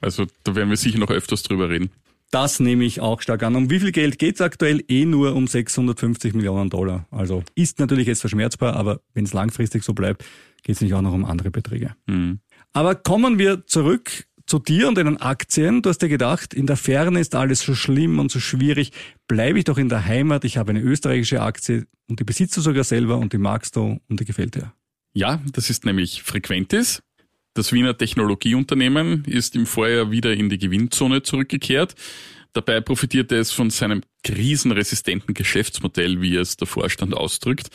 Also 0.00 0.26
da 0.44 0.54
werden 0.54 0.68
wir 0.68 0.76
sicher 0.76 0.98
noch 0.98 1.10
öfters 1.10 1.42
drüber 1.42 1.70
reden. 1.70 1.90
Das 2.30 2.58
nehme 2.58 2.84
ich 2.84 3.00
auch 3.00 3.22
stark 3.22 3.42
an. 3.44 3.54
Um 3.54 3.70
wie 3.70 3.78
viel 3.78 3.92
Geld 3.92 4.18
geht 4.18 4.34
es 4.34 4.40
aktuell? 4.40 4.82
Eh 4.88 5.04
nur 5.04 5.34
um 5.34 5.46
650 5.46 6.34
Millionen 6.34 6.70
Dollar. 6.70 7.06
Also 7.10 7.44
ist 7.54 7.78
natürlich 7.78 8.08
jetzt 8.08 8.20
verschmerzbar, 8.20 8.74
aber 8.74 9.00
wenn 9.14 9.24
es 9.24 9.32
langfristig 9.32 9.84
so 9.84 9.94
bleibt, 9.94 10.24
geht 10.62 10.74
es 10.74 10.82
nicht 10.82 10.92
auch 10.94 11.02
noch 11.02 11.12
um 11.12 11.24
andere 11.24 11.50
Beträge. 11.50 11.94
Mhm. 12.06 12.40
Aber 12.76 12.94
kommen 12.94 13.38
wir 13.38 13.66
zurück 13.66 14.26
zu 14.44 14.58
dir 14.58 14.86
und 14.86 14.98
deinen 14.98 15.16
Aktien. 15.16 15.80
Du 15.80 15.88
hast 15.88 16.02
dir 16.02 16.10
gedacht, 16.10 16.52
in 16.52 16.66
der 16.66 16.76
Ferne 16.76 17.20
ist 17.20 17.34
alles 17.34 17.60
so 17.60 17.74
schlimm 17.74 18.18
und 18.18 18.30
so 18.30 18.38
schwierig. 18.38 18.92
Bleibe 19.26 19.58
ich 19.58 19.64
doch 19.64 19.78
in 19.78 19.88
der 19.88 20.04
Heimat. 20.04 20.44
Ich 20.44 20.58
habe 20.58 20.72
eine 20.72 20.80
österreichische 20.80 21.40
Aktie 21.40 21.86
und 22.06 22.20
die 22.20 22.24
besitzt 22.24 22.54
du 22.54 22.60
sogar 22.60 22.84
selber 22.84 23.16
und 23.16 23.32
die 23.32 23.38
magst 23.38 23.76
du 23.76 23.98
und 24.10 24.20
die 24.20 24.26
gefällt 24.26 24.56
dir. 24.56 24.74
Ja, 25.14 25.40
das 25.54 25.70
ist 25.70 25.86
nämlich 25.86 26.22
Frequentis. 26.22 27.02
Das 27.54 27.72
Wiener 27.72 27.96
Technologieunternehmen 27.96 29.24
ist 29.24 29.56
im 29.56 29.64
Vorjahr 29.64 30.10
wieder 30.10 30.34
in 30.34 30.50
die 30.50 30.58
Gewinnzone 30.58 31.22
zurückgekehrt. 31.22 31.94
Dabei 32.56 32.80
profitierte 32.80 33.36
es 33.36 33.52
von 33.52 33.68
seinem 33.68 34.00
krisenresistenten 34.24 35.34
Geschäftsmodell, 35.34 36.22
wie 36.22 36.36
es 36.36 36.56
der 36.56 36.66
Vorstand 36.66 37.12
ausdrückt. 37.12 37.68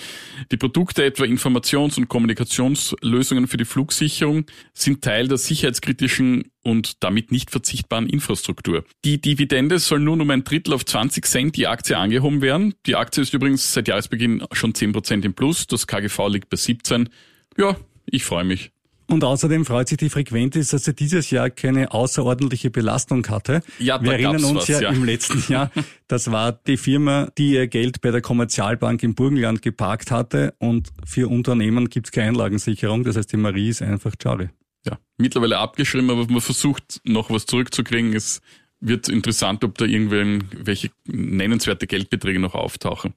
Die 0.51 0.57
Produkte, 0.57 1.05
etwa 1.05 1.23
Informations- 1.23 1.99
und 1.99 2.09
Kommunikationslösungen 2.09 3.47
für 3.47 3.57
die 3.57 3.65
Flugsicherung, 3.65 4.45
sind 4.73 5.03
Teil 5.03 5.27
der 5.27 5.37
sicherheitskritischen 5.37 6.49
und 6.63 7.03
damit 7.03 7.31
nicht 7.31 7.51
verzichtbaren 7.51 8.09
Infrastruktur. 8.09 8.83
Die 9.05 9.21
Dividende 9.21 9.77
soll 9.77 9.99
nun 9.99 10.19
um 10.19 10.31
ein 10.31 10.43
Drittel 10.43 10.73
auf 10.73 10.83
20 10.83 11.27
Cent 11.27 11.57
die 11.57 11.67
Aktie 11.67 11.95
angehoben 11.95 12.41
werden. 12.41 12.73
Die 12.87 12.95
Aktie 12.95 13.21
ist 13.21 13.35
übrigens 13.35 13.73
seit 13.73 13.87
Jahresbeginn 13.87 14.43
schon 14.51 14.73
10 14.73 14.93
Prozent 14.93 15.25
im 15.25 15.35
Plus. 15.35 15.67
Das 15.67 15.85
KGV 15.85 16.27
liegt 16.29 16.49
bei 16.49 16.57
17. 16.57 17.07
Ja, 17.55 17.77
ich 18.07 18.23
freue 18.23 18.45
mich. 18.45 18.71
Und 19.11 19.25
außerdem 19.25 19.65
freut 19.65 19.89
sich 19.89 19.97
die 19.97 20.09
Frequentis, 20.09 20.69
dass 20.69 20.85
sie 20.85 20.93
dieses 20.93 21.31
Jahr 21.31 21.49
keine 21.49 21.91
außerordentliche 21.91 22.69
Belastung 22.69 23.27
hatte. 23.27 23.61
Ja, 23.77 24.01
Wir 24.01 24.13
erinnern 24.13 24.43
uns 24.43 24.61
was, 24.61 24.67
ja, 24.69 24.81
ja, 24.81 24.89
im 24.89 25.03
letzten 25.03 25.43
Jahr, 25.51 25.69
das 26.07 26.31
war 26.31 26.53
die 26.53 26.77
Firma, 26.77 27.27
die 27.37 27.51
ihr 27.53 27.67
Geld 27.67 27.99
bei 27.99 28.11
der 28.11 28.21
Kommerzialbank 28.21 29.03
im 29.03 29.13
Burgenland 29.13 29.61
geparkt 29.61 30.11
hatte 30.11 30.53
und 30.59 30.89
für 31.05 31.29
Unternehmen 31.29 31.89
gibt 31.89 32.07
es 32.07 32.11
keine 32.11 32.29
Einlagensicherung. 32.29 33.03
Das 33.03 33.17
heißt, 33.17 33.33
die 33.33 33.37
Marie 33.37 33.69
ist 33.69 33.81
einfach 33.81 34.13
schade. 34.21 34.51
Ja, 34.85 34.97
mittlerweile 35.17 35.57
abgeschrieben, 35.57 36.09
aber 36.09 36.25
man 36.27 36.41
versucht 36.41 37.01
noch 37.03 37.29
was 37.29 37.45
zurückzukriegen. 37.45 38.13
Es 38.13 38.41
wird 38.79 39.09
interessant, 39.09 39.63
ob 39.63 39.77
da 39.77 39.85
irgendwelche 39.85 40.89
nennenswerte 41.05 41.85
Geldbeträge 41.85 42.39
noch 42.39 42.55
auftauchen. 42.55 43.13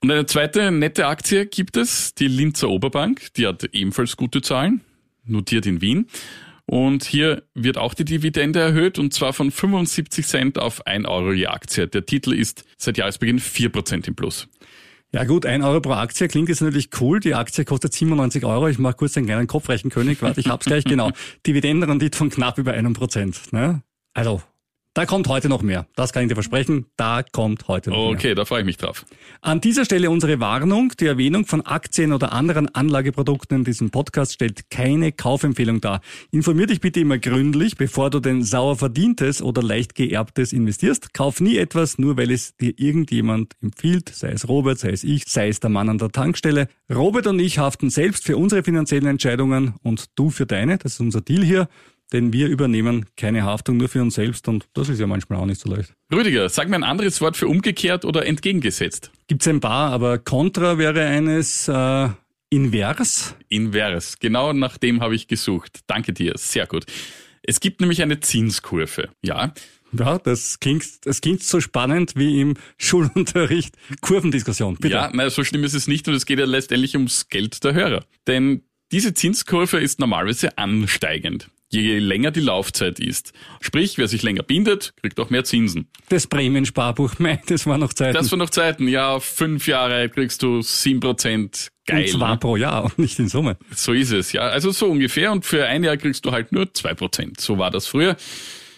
Und 0.00 0.10
eine 0.10 0.26
zweite 0.26 0.70
nette 0.70 1.06
Aktie 1.06 1.46
gibt 1.46 1.76
es, 1.76 2.14
die 2.14 2.26
Linzer 2.26 2.68
Oberbank, 2.68 3.32
die 3.34 3.46
hat 3.46 3.64
ebenfalls 3.72 4.16
gute 4.16 4.42
Zahlen, 4.42 4.80
notiert 5.26 5.66
in 5.66 5.80
Wien. 5.80 6.06
Und 6.66 7.04
hier 7.04 7.44
wird 7.54 7.78
auch 7.78 7.94
die 7.94 8.04
Dividende 8.04 8.58
erhöht 8.58 8.98
und 8.98 9.14
zwar 9.14 9.32
von 9.32 9.52
75 9.52 10.26
Cent 10.26 10.58
auf 10.58 10.84
1 10.86 11.06
Euro 11.06 11.32
je 11.32 11.46
Aktie. 11.46 11.86
Der 11.86 12.04
Titel 12.04 12.32
ist 12.32 12.64
seit 12.76 12.98
Jahresbeginn 12.98 13.38
4% 13.38 14.08
im 14.08 14.16
Plus. 14.16 14.48
Ja 15.12 15.22
gut, 15.24 15.46
ein 15.46 15.62
Euro 15.62 15.80
pro 15.80 15.92
Aktie 15.92 16.26
klingt 16.26 16.48
jetzt 16.48 16.60
natürlich 16.60 16.90
cool. 17.00 17.20
Die 17.20 17.34
Aktie 17.34 17.64
kostet 17.64 17.92
97 17.92 18.44
Euro. 18.44 18.66
Ich 18.66 18.78
mache 18.78 18.96
kurz 18.96 19.16
einen 19.16 19.26
kleinen 19.26 19.46
Kopfrechenkönig. 19.46 20.20
Warte, 20.22 20.40
ich 20.40 20.48
hab's 20.48 20.66
gleich 20.66 20.84
genau. 20.84 21.12
Dividendenrendite 21.46 22.18
von 22.18 22.30
knapp 22.30 22.58
über 22.58 22.72
einem 22.72 22.92
Prozent. 22.92 23.52
Ne? 23.52 23.82
Also 24.12 24.42
da 24.96 25.04
kommt 25.04 25.28
heute 25.28 25.50
noch 25.50 25.60
mehr. 25.60 25.86
Das 25.94 26.14
kann 26.14 26.22
ich 26.22 26.30
dir 26.30 26.34
versprechen. 26.36 26.86
Da 26.96 27.22
kommt 27.22 27.68
heute 27.68 27.90
noch 27.90 27.98
okay, 27.98 28.06
mehr. 28.06 28.14
Okay, 28.14 28.34
da 28.34 28.46
freue 28.46 28.60
ich 28.60 28.64
mich 28.64 28.78
drauf. 28.78 29.04
An 29.42 29.60
dieser 29.60 29.84
Stelle 29.84 30.08
unsere 30.08 30.40
Warnung. 30.40 30.94
Die 30.98 31.04
Erwähnung 31.04 31.44
von 31.44 31.60
Aktien 31.60 32.14
oder 32.14 32.32
anderen 32.32 32.74
Anlageprodukten 32.74 33.58
in 33.58 33.64
diesem 33.64 33.90
Podcast 33.90 34.32
stellt 34.32 34.70
keine 34.70 35.12
Kaufempfehlung 35.12 35.82
dar. 35.82 36.00
Informier 36.30 36.66
dich 36.66 36.80
bitte 36.80 37.00
immer 37.00 37.18
gründlich, 37.18 37.76
bevor 37.76 38.08
du 38.08 38.20
denn 38.20 38.42
sauer 38.42 38.76
verdientes 38.76 39.42
oder 39.42 39.62
leicht 39.62 39.94
geerbtes 39.94 40.54
investierst. 40.54 41.12
Kauf 41.12 41.42
nie 41.42 41.58
etwas, 41.58 41.98
nur 41.98 42.16
weil 42.16 42.30
es 42.30 42.56
dir 42.56 42.72
irgendjemand 42.78 43.52
empfiehlt, 43.60 44.08
sei 44.08 44.30
es 44.30 44.48
Robert, 44.48 44.78
sei 44.78 44.92
es 44.92 45.04
ich, 45.04 45.24
sei 45.26 45.48
es 45.48 45.60
der 45.60 45.68
Mann 45.68 45.90
an 45.90 45.98
der 45.98 46.08
Tankstelle. 46.08 46.68
Robert 46.90 47.26
und 47.26 47.38
ich 47.38 47.58
haften 47.58 47.90
selbst 47.90 48.24
für 48.24 48.38
unsere 48.38 48.62
finanziellen 48.62 49.06
Entscheidungen 49.06 49.74
und 49.82 50.06
du 50.14 50.30
für 50.30 50.46
deine. 50.46 50.78
Das 50.78 50.94
ist 50.94 51.00
unser 51.00 51.20
Deal 51.20 51.44
hier 51.44 51.68
denn 52.12 52.32
wir 52.32 52.48
übernehmen 52.48 53.06
keine 53.16 53.42
Haftung 53.42 53.76
nur 53.76 53.88
für 53.88 54.02
uns 54.02 54.14
selbst 54.14 54.48
und 54.48 54.66
das 54.74 54.88
ist 54.88 55.00
ja 55.00 55.06
manchmal 55.06 55.38
auch 55.38 55.46
nicht 55.46 55.60
so 55.60 55.68
leicht. 55.68 55.92
Rüdiger, 56.12 56.48
sag 56.48 56.68
mir 56.68 56.76
ein 56.76 56.84
anderes 56.84 57.20
Wort 57.20 57.36
für 57.36 57.48
umgekehrt 57.48 58.04
oder 58.04 58.26
entgegengesetzt. 58.26 59.10
Gibt's 59.26 59.48
ein 59.48 59.60
paar, 59.60 59.92
aber 59.92 60.18
Contra 60.18 60.78
wäre 60.78 61.04
eines 61.04 61.68
äh, 61.68 62.08
invers. 62.50 63.34
Invers, 63.48 64.18
genau 64.18 64.52
nach 64.52 64.78
dem 64.78 65.00
habe 65.00 65.14
ich 65.14 65.26
gesucht. 65.26 65.80
Danke 65.86 66.12
dir, 66.12 66.34
sehr 66.36 66.66
gut. 66.66 66.84
Es 67.42 67.60
gibt 67.60 67.80
nämlich 67.80 68.02
eine 68.02 68.20
Zinskurve, 68.20 69.08
ja. 69.22 69.52
Ja, 69.92 70.18
das 70.18 70.58
klingt, 70.58 71.06
das 71.06 71.20
klingt 71.20 71.42
so 71.42 71.60
spannend 71.60 72.14
wie 72.16 72.40
im 72.40 72.54
Schulunterricht. 72.76 73.76
Kurvendiskussion, 74.00 74.76
bitte. 74.76 74.94
Ja, 74.94 75.10
naja, 75.12 75.30
so 75.30 75.44
schlimm 75.44 75.64
ist 75.64 75.74
es 75.74 75.86
nicht 75.86 76.08
und 76.08 76.14
es 76.14 76.26
geht 76.26 76.38
ja 76.38 76.44
letztendlich 76.44 76.94
ums 76.94 77.28
Geld 77.28 77.62
der 77.64 77.72
Hörer. 77.72 78.04
Denn 78.26 78.62
diese 78.92 79.14
Zinskurve 79.14 79.78
ist 79.78 80.00
normalerweise 80.00 80.58
ansteigend 80.58 81.48
je 81.70 81.98
länger 81.98 82.30
die 82.30 82.40
Laufzeit 82.40 83.00
ist. 83.00 83.32
Sprich, 83.60 83.98
wer 83.98 84.08
sich 84.08 84.22
länger 84.22 84.42
bindet, 84.42 84.94
kriegt 85.00 85.18
auch 85.18 85.30
mehr 85.30 85.44
Zinsen. 85.44 85.88
Das 86.08 86.26
Prämiensparbuch, 86.26 87.14
mei, 87.18 87.40
das 87.46 87.66
war 87.66 87.78
noch 87.78 87.92
Zeiten. 87.92 88.14
Das 88.14 88.30
war 88.30 88.38
noch 88.38 88.50
Zeiten, 88.50 88.88
ja, 88.88 89.20
fünf 89.20 89.66
Jahre 89.66 90.08
kriegst 90.08 90.42
du 90.42 90.62
sieben 90.62 91.00
Prozent. 91.00 91.70
Geil. 91.86 92.02
Und 92.02 92.08
zwar 92.08 92.36
pro 92.38 92.56
Jahr 92.56 92.84
und 92.84 92.98
nicht 92.98 93.18
in 93.18 93.28
Summe. 93.28 93.56
So 93.74 93.92
ist 93.92 94.10
es, 94.10 94.32
ja. 94.32 94.42
Also 94.42 94.72
so 94.72 94.86
ungefähr 94.86 95.30
und 95.30 95.44
für 95.44 95.66
ein 95.66 95.84
Jahr 95.84 95.96
kriegst 95.96 96.24
du 96.24 96.32
halt 96.32 96.50
nur 96.50 96.72
zwei 96.74 96.94
Prozent. 96.94 97.40
So 97.40 97.58
war 97.58 97.70
das 97.70 97.86
früher. 97.86 98.16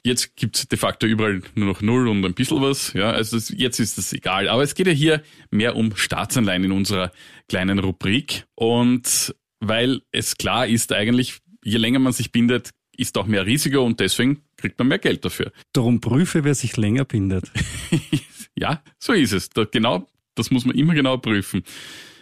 Jetzt 0.04 0.36
gibt's 0.36 0.68
de 0.68 0.78
facto 0.78 1.06
überall 1.06 1.42
nur 1.54 1.66
noch 1.66 1.80
null 1.80 2.08
und 2.08 2.24
ein 2.24 2.34
bisschen 2.34 2.62
was. 2.62 2.92
Ja, 2.92 3.10
also 3.10 3.36
jetzt 3.54 3.80
ist 3.80 3.98
das 3.98 4.12
egal. 4.12 4.48
Aber 4.48 4.62
es 4.62 4.74
geht 4.74 4.86
ja 4.86 4.92
hier 4.92 5.22
mehr 5.50 5.76
um 5.76 5.96
Staatsanleihen 5.96 6.64
in 6.64 6.72
unserer 6.72 7.12
kleinen 7.48 7.78
Rubrik. 7.78 8.44
Und 8.54 9.34
weil 9.60 10.02
es 10.12 10.36
klar 10.36 10.66
ist 10.66 10.92
eigentlich, 10.92 11.38
je 11.64 11.78
länger 11.78 11.98
man 11.98 12.12
sich 12.12 12.30
bindet, 12.30 12.70
ist 12.98 13.16
auch 13.16 13.26
mehr 13.26 13.46
Risiko 13.46 13.84
und 13.84 14.00
deswegen 14.00 14.42
kriegt 14.56 14.78
man 14.78 14.88
mehr 14.88 14.98
Geld 14.98 15.24
dafür. 15.24 15.52
Darum 15.72 16.00
prüfe, 16.00 16.44
wer 16.44 16.54
sich 16.54 16.76
länger 16.76 17.04
bindet. 17.04 17.50
ja, 18.56 18.82
so 18.98 19.12
ist 19.12 19.32
es. 19.32 19.48
Da, 19.50 19.64
genau, 19.64 20.06
das 20.34 20.50
muss 20.50 20.64
man 20.64 20.76
immer 20.76 20.94
genau 20.94 21.16
prüfen. 21.16 21.62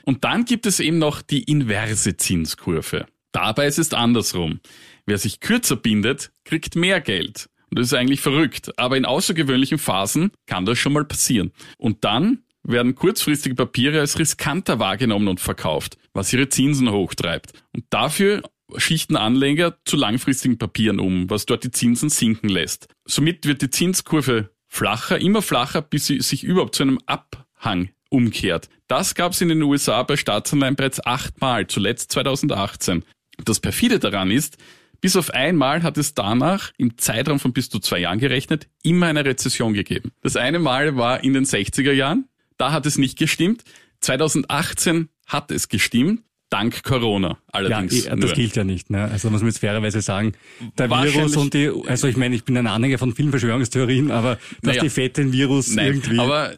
Und 0.05 0.23
dann 0.25 0.45
gibt 0.45 0.67
es 0.67 0.79
eben 0.79 0.99
noch 0.99 1.23
die 1.23 1.43
inverse 1.43 2.17
Zinskurve. 2.17 3.07
Dabei 3.33 3.67
ist 3.67 3.79
es 3.79 3.93
andersrum. 3.93 4.61
Wer 5.05 5.19
sich 5.19 5.41
kürzer 5.41 5.77
bindet, 5.77 6.31
kriegt 6.45 6.77
mehr 6.77 7.01
Geld. 7.01 7.49
Und 7.71 7.79
das 7.79 7.89
ist 7.89 7.95
eigentlich 7.95 8.21
verrückt. 8.21 8.79
Aber 8.79 8.97
in 8.97 9.05
außergewöhnlichen 9.05 9.79
Phasen 9.79 10.31
kann 10.47 10.67
das 10.67 10.79
schon 10.79 10.93
mal 10.93 11.05
passieren. 11.05 11.53
Und 11.79 12.05
dann 12.05 12.45
werden 12.63 12.95
kurzfristige 12.95 13.55
Papiere 13.55 14.01
als 14.01 14.19
riskanter 14.19 14.79
wahrgenommen 14.79 15.29
und 15.29 15.41
verkauft, 15.41 15.97
was 16.13 16.33
ihre 16.33 16.49
Zinsen 16.49 16.91
hochtreibt. 16.91 17.53
Und 17.73 17.85
dafür 17.91 18.43
schichten 18.77 19.17
Anleger 19.17 19.77
zu 19.85 19.97
langfristigen 19.97 20.59
Papieren 20.59 21.01
um, 21.01 21.31
was 21.31 21.47
dort 21.47 21.65
die 21.65 21.71
Zinsen 21.71 22.11
sinken 22.11 22.49
lässt. 22.49 22.89
Somit 23.05 23.47
wird 23.47 23.63
die 23.63 23.71
Zinskurve 23.71 24.51
flacher, 24.69 25.19
immer 25.19 25.43
flacher, 25.43 25.83
bis 25.83 26.07
sie 26.07 26.21
sich 26.21 26.45
überhaupt 26.45 26.75
zu 26.75 26.83
einem 26.83 26.99
Abhang 27.07 27.91
umkehrt. 28.09 28.69
Das 28.89 29.15
gab 29.15 29.33
es 29.33 29.41
in 29.41 29.49
den 29.49 29.63
USA 29.63 30.03
bei 30.03 30.17
Staatsanleihen 30.17 30.77
bereits 30.77 31.05
achtmal, 31.05 31.67
zuletzt 31.67 32.13
2018. 32.13 33.05
Das 33.45 33.61
perfide 33.61 33.99
daran 33.99 34.31
ist, 34.31 34.59
bis 35.01 35.17
auf 35.17 35.31
einmal 35.31 35.83
hat 35.83 35.99
es 35.99 36.15
danach 36.15 36.73
im 36.79 36.97
Zeitraum 36.99 37.39
von 37.39 37.53
bis 37.53 37.69
zu 37.69 37.79
zwei 37.81 37.99
Jahren 38.01 38.19
gerechnet 38.19 38.69
immer 38.83 39.07
eine 39.07 39.25
Rezession 39.25 39.75
gegeben. 39.75 40.13
Das 40.23 40.37
eine 40.37 40.59
Mal 40.59 40.97
war 40.97 41.23
in 41.23 41.35
den 41.35 41.45
60er 41.45 41.93
Jahren, 41.93 42.29
da 42.57 42.73
hat 42.73 42.87
es 42.87 42.97
nicht 42.97 43.19
gestimmt. 43.19 43.63
2018 44.01 45.09
hat 45.27 45.51
es 45.51 45.69
gestimmt 45.69 46.23
Dank 46.57 46.83
Corona 46.85 47.37
allerdings. 47.53 48.07
Ja, 48.07 48.17
das 48.17 48.33
gilt 48.33 48.57
ja 48.57 48.65
nicht. 48.65 48.89
Ne? 48.89 49.05
Also 49.05 49.29
muss 49.29 49.43
man 49.43 49.51
jetzt 49.51 49.59
fairerweise 49.59 50.01
sagen, 50.01 50.33
der 50.79 50.89
Virus 50.89 51.37
und 51.37 51.53
die, 51.53 51.71
also 51.87 52.09
ich 52.09 52.17
meine, 52.17 52.35
ich 52.35 52.45
bin 52.45 52.57
ein 52.57 52.67
Anhänger 52.67 52.97
von 52.97 53.15
vielen 53.15 53.29
Verschwörungstheorien, 53.29 54.11
aber 54.11 54.37
dass 54.63 54.77
naja, 54.77 54.83
die 54.83 54.89
Fette 54.89 55.21
ein 55.21 55.33
Virus 55.33 55.75
nein, 55.75 55.87
irgendwie. 55.87 56.19
Aber 56.19 56.57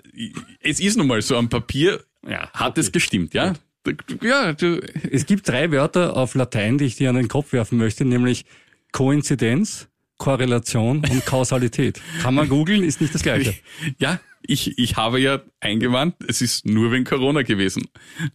es 0.60 0.78
ist 0.78 0.96
nun 0.98 1.08
mal 1.08 1.20
so, 1.20 1.36
am 1.36 1.48
Papier 1.48 2.00
ja, 2.24 2.48
hat 2.52 2.72
okay. 2.72 2.80
es 2.80 2.92
gestimmt, 2.92 3.34
ja? 3.34 3.54
Ja, 4.22 4.52
du. 4.52 4.80
Es 5.10 5.26
gibt 5.26 5.48
drei 5.48 5.72
Wörter 5.72 6.16
auf 6.16 6.36
Latein, 6.36 6.78
die 6.78 6.84
ich 6.84 6.94
dir 6.94 7.10
an 7.10 7.16
den 7.16 7.26
Kopf 7.28 7.52
werfen 7.52 7.76
möchte, 7.76 8.04
nämlich 8.04 8.44
Koinzidenz, 8.92 9.88
Korrelation 10.16 10.98
und 10.98 11.26
Kausalität. 11.26 12.00
Kann 12.22 12.34
man 12.34 12.48
googeln, 12.48 12.84
ist 12.84 13.00
nicht 13.00 13.14
das 13.14 13.22
Gleiche. 13.22 13.54
Ja, 13.98 14.20
ich, 14.42 14.78
ich 14.78 14.96
habe 14.96 15.18
ja 15.18 15.40
eingewandt, 15.58 16.16
es 16.28 16.40
ist 16.40 16.66
nur 16.66 16.92
wegen 16.92 17.04
Corona 17.04 17.42
gewesen. 17.42 17.88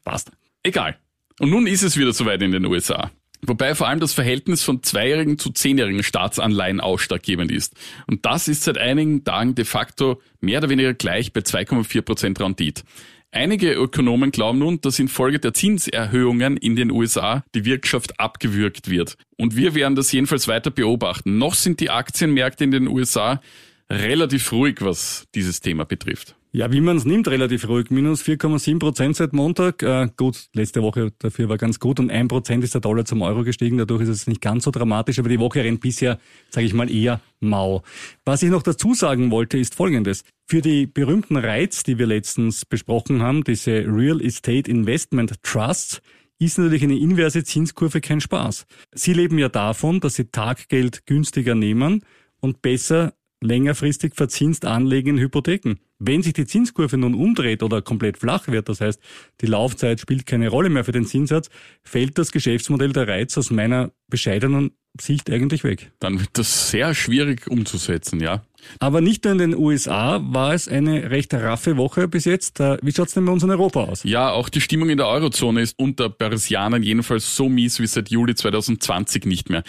Passt. 0.03 0.31
Egal. 0.63 0.97
Und 1.39 1.49
nun 1.49 1.67
ist 1.67 1.83
es 1.83 1.97
wieder 1.97 2.13
soweit 2.13 2.41
in 2.41 2.51
den 2.51 2.65
USA. 2.65 3.11
Wobei 3.45 3.75
vor 3.75 3.87
allem 3.87 3.99
das 3.99 4.13
Verhältnis 4.13 4.63
von 4.63 4.83
zweijährigen 4.83 5.37
zu 5.37 5.49
zehnjährigen 5.49 6.03
Staatsanleihen 6.03 6.79
ausschlaggebend 6.79 7.51
ist. 7.51 7.75
Und 8.07 8.25
das 8.25 8.47
ist 8.47 8.63
seit 8.63 8.77
einigen 8.77 9.25
Tagen 9.25 9.53
de 9.53 9.65
facto 9.65 10.21
mehr 10.39 10.59
oder 10.59 10.69
weniger 10.69 10.93
gleich 10.93 11.33
bei 11.33 11.41
2,4 11.41 12.01
Prozent 12.01 12.39
Rendite. 12.39 12.83
Einige 13.31 13.73
Ökonomen 13.73 14.31
glauben 14.31 14.59
nun, 14.59 14.79
dass 14.79 14.99
infolge 14.99 15.39
der 15.39 15.53
Zinserhöhungen 15.53 16.55
in 16.55 16.75
den 16.75 16.91
USA 16.91 17.43
die 17.55 17.65
Wirtschaft 17.65 18.19
abgewürgt 18.19 18.89
wird. 18.89 19.17
Und 19.37 19.57
wir 19.57 19.73
werden 19.73 19.95
das 19.95 20.11
jedenfalls 20.11 20.47
weiter 20.47 20.69
beobachten. 20.69 21.39
Noch 21.39 21.55
sind 21.55 21.79
die 21.79 21.89
Aktienmärkte 21.89 22.63
in 22.63 22.71
den 22.71 22.87
USA 22.87 23.41
relativ 23.89 24.51
ruhig, 24.51 24.77
was 24.81 25.25
dieses 25.33 25.61
Thema 25.61 25.83
betrifft. 25.83 26.35
Ja, 26.55 26.71
wie 26.71 26.81
man 26.81 26.97
es 26.97 27.03
nimmt, 27.03 27.27
relativ 27.29 27.67
ruhig. 27.67 27.89
Minus 27.89 28.21
4,7 28.21 28.77
Prozent 28.77 29.15
seit 29.15 29.33
Montag. 29.33 29.81
Äh, 29.81 30.09
gut, 30.15 30.49
letzte 30.53 30.83
Woche 30.83 31.11
dafür 31.17 31.49
war 31.49 31.57
ganz 31.57 31.79
gut 31.79 31.99
und 31.99 32.11
ein 32.11 32.27
Prozent 32.27 32.63
ist 32.63 32.75
der 32.75 32.81
Dollar 32.81 33.05
zum 33.05 33.23
Euro 33.23 33.43
gestiegen. 33.43 33.79
Dadurch 33.79 34.03
ist 34.03 34.09
es 34.09 34.27
nicht 34.27 34.39
ganz 34.39 34.65
so 34.65 34.69
dramatisch, 34.69 35.17
aber 35.17 35.29
die 35.29 35.39
Woche 35.39 35.63
rennt 35.63 35.81
bisher, 35.81 36.19
sage 36.51 36.67
ich 36.67 36.75
mal, 36.75 36.91
eher 36.91 37.21
mau. 37.39 37.81
Was 38.23 38.43
ich 38.43 38.51
noch 38.51 38.61
dazu 38.61 38.93
sagen 38.93 39.31
wollte, 39.31 39.57
ist 39.57 39.73
Folgendes. 39.73 40.25
Für 40.45 40.61
die 40.61 40.85
berühmten 40.85 41.37
Reiz, 41.37 41.81
die 41.81 41.97
wir 41.97 42.05
letztens 42.05 42.65
besprochen 42.65 43.23
haben, 43.23 43.43
diese 43.43 43.71
Real 43.87 44.21
Estate 44.21 44.69
Investment 44.69 45.33
Trusts, 45.41 46.03
ist 46.37 46.59
natürlich 46.59 46.83
eine 46.83 46.99
inverse 46.99 47.43
Zinskurve 47.43 47.99
kein 47.99 48.21
Spaß. 48.21 48.67
Sie 48.93 49.13
leben 49.13 49.39
ja 49.39 49.49
davon, 49.49 50.01
dass 50.01 50.13
sie 50.15 50.25
Taggeld 50.25 51.07
günstiger 51.07 51.55
nehmen 51.55 52.05
und 52.41 52.61
besser 52.61 53.15
längerfristig 53.43 54.15
verzinst 54.15 54.65
anlegen 54.65 55.11
in 55.11 55.19
Hypotheken. 55.19 55.75
Wenn 55.99 56.23
sich 56.23 56.33
die 56.33 56.45
Zinskurve 56.45 56.97
nun 56.97 57.13
umdreht 57.13 57.63
oder 57.63 57.81
komplett 57.81 58.17
flach 58.17 58.47
wird, 58.47 58.69
das 58.69 58.81
heißt, 58.81 59.01
die 59.41 59.45
Laufzeit 59.45 59.99
spielt 59.99 60.25
keine 60.25 60.49
Rolle 60.49 60.69
mehr 60.69 60.83
für 60.83 60.91
den 60.91 61.05
Zinssatz, 61.05 61.49
fällt 61.83 62.17
das 62.17 62.31
Geschäftsmodell 62.31 62.93
der 62.93 63.07
Reiz 63.07 63.37
aus 63.37 63.51
meiner 63.51 63.91
bescheidenen 64.09 64.71
Sicht 64.99 65.29
eigentlich 65.29 65.63
weg. 65.63 65.91
Dann 65.99 66.19
wird 66.19 66.29
das 66.33 66.69
sehr 66.71 66.93
schwierig 66.93 67.47
umzusetzen, 67.47 68.19
ja. 68.19 68.43
Aber 68.79 69.01
nicht 69.01 69.23
nur 69.23 69.33
in 69.33 69.39
den 69.39 69.55
USA 69.55 70.21
war 70.23 70.53
es 70.53 70.67
eine 70.67 71.09
recht 71.11 71.33
raffe 71.33 71.77
Woche 71.77 72.07
bis 72.07 72.25
jetzt. 72.25 72.59
Äh, 72.59 72.77
wie 72.81 72.91
schaut's 72.91 73.13
denn 73.13 73.25
bei 73.25 73.31
uns 73.31 73.43
in 73.43 73.49
Europa 73.49 73.83
aus? 73.83 74.03
Ja, 74.03 74.31
auch 74.31 74.49
die 74.49 74.61
Stimmung 74.61 74.89
in 74.89 74.97
der 74.97 75.07
Eurozone 75.07 75.61
ist 75.61 75.77
unter 75.77 76.09
Börsianern 76.09 76.83
jedenfalls 76.83 77.35
so 77.35 77.49
mies 77.49 77.79
wie 77.79 77.87
seit 77.87 78.09
Juli 78.09 78.35
2020 78.35 79.25
nicht 79.25 79.49
mehr. 79.49 79.63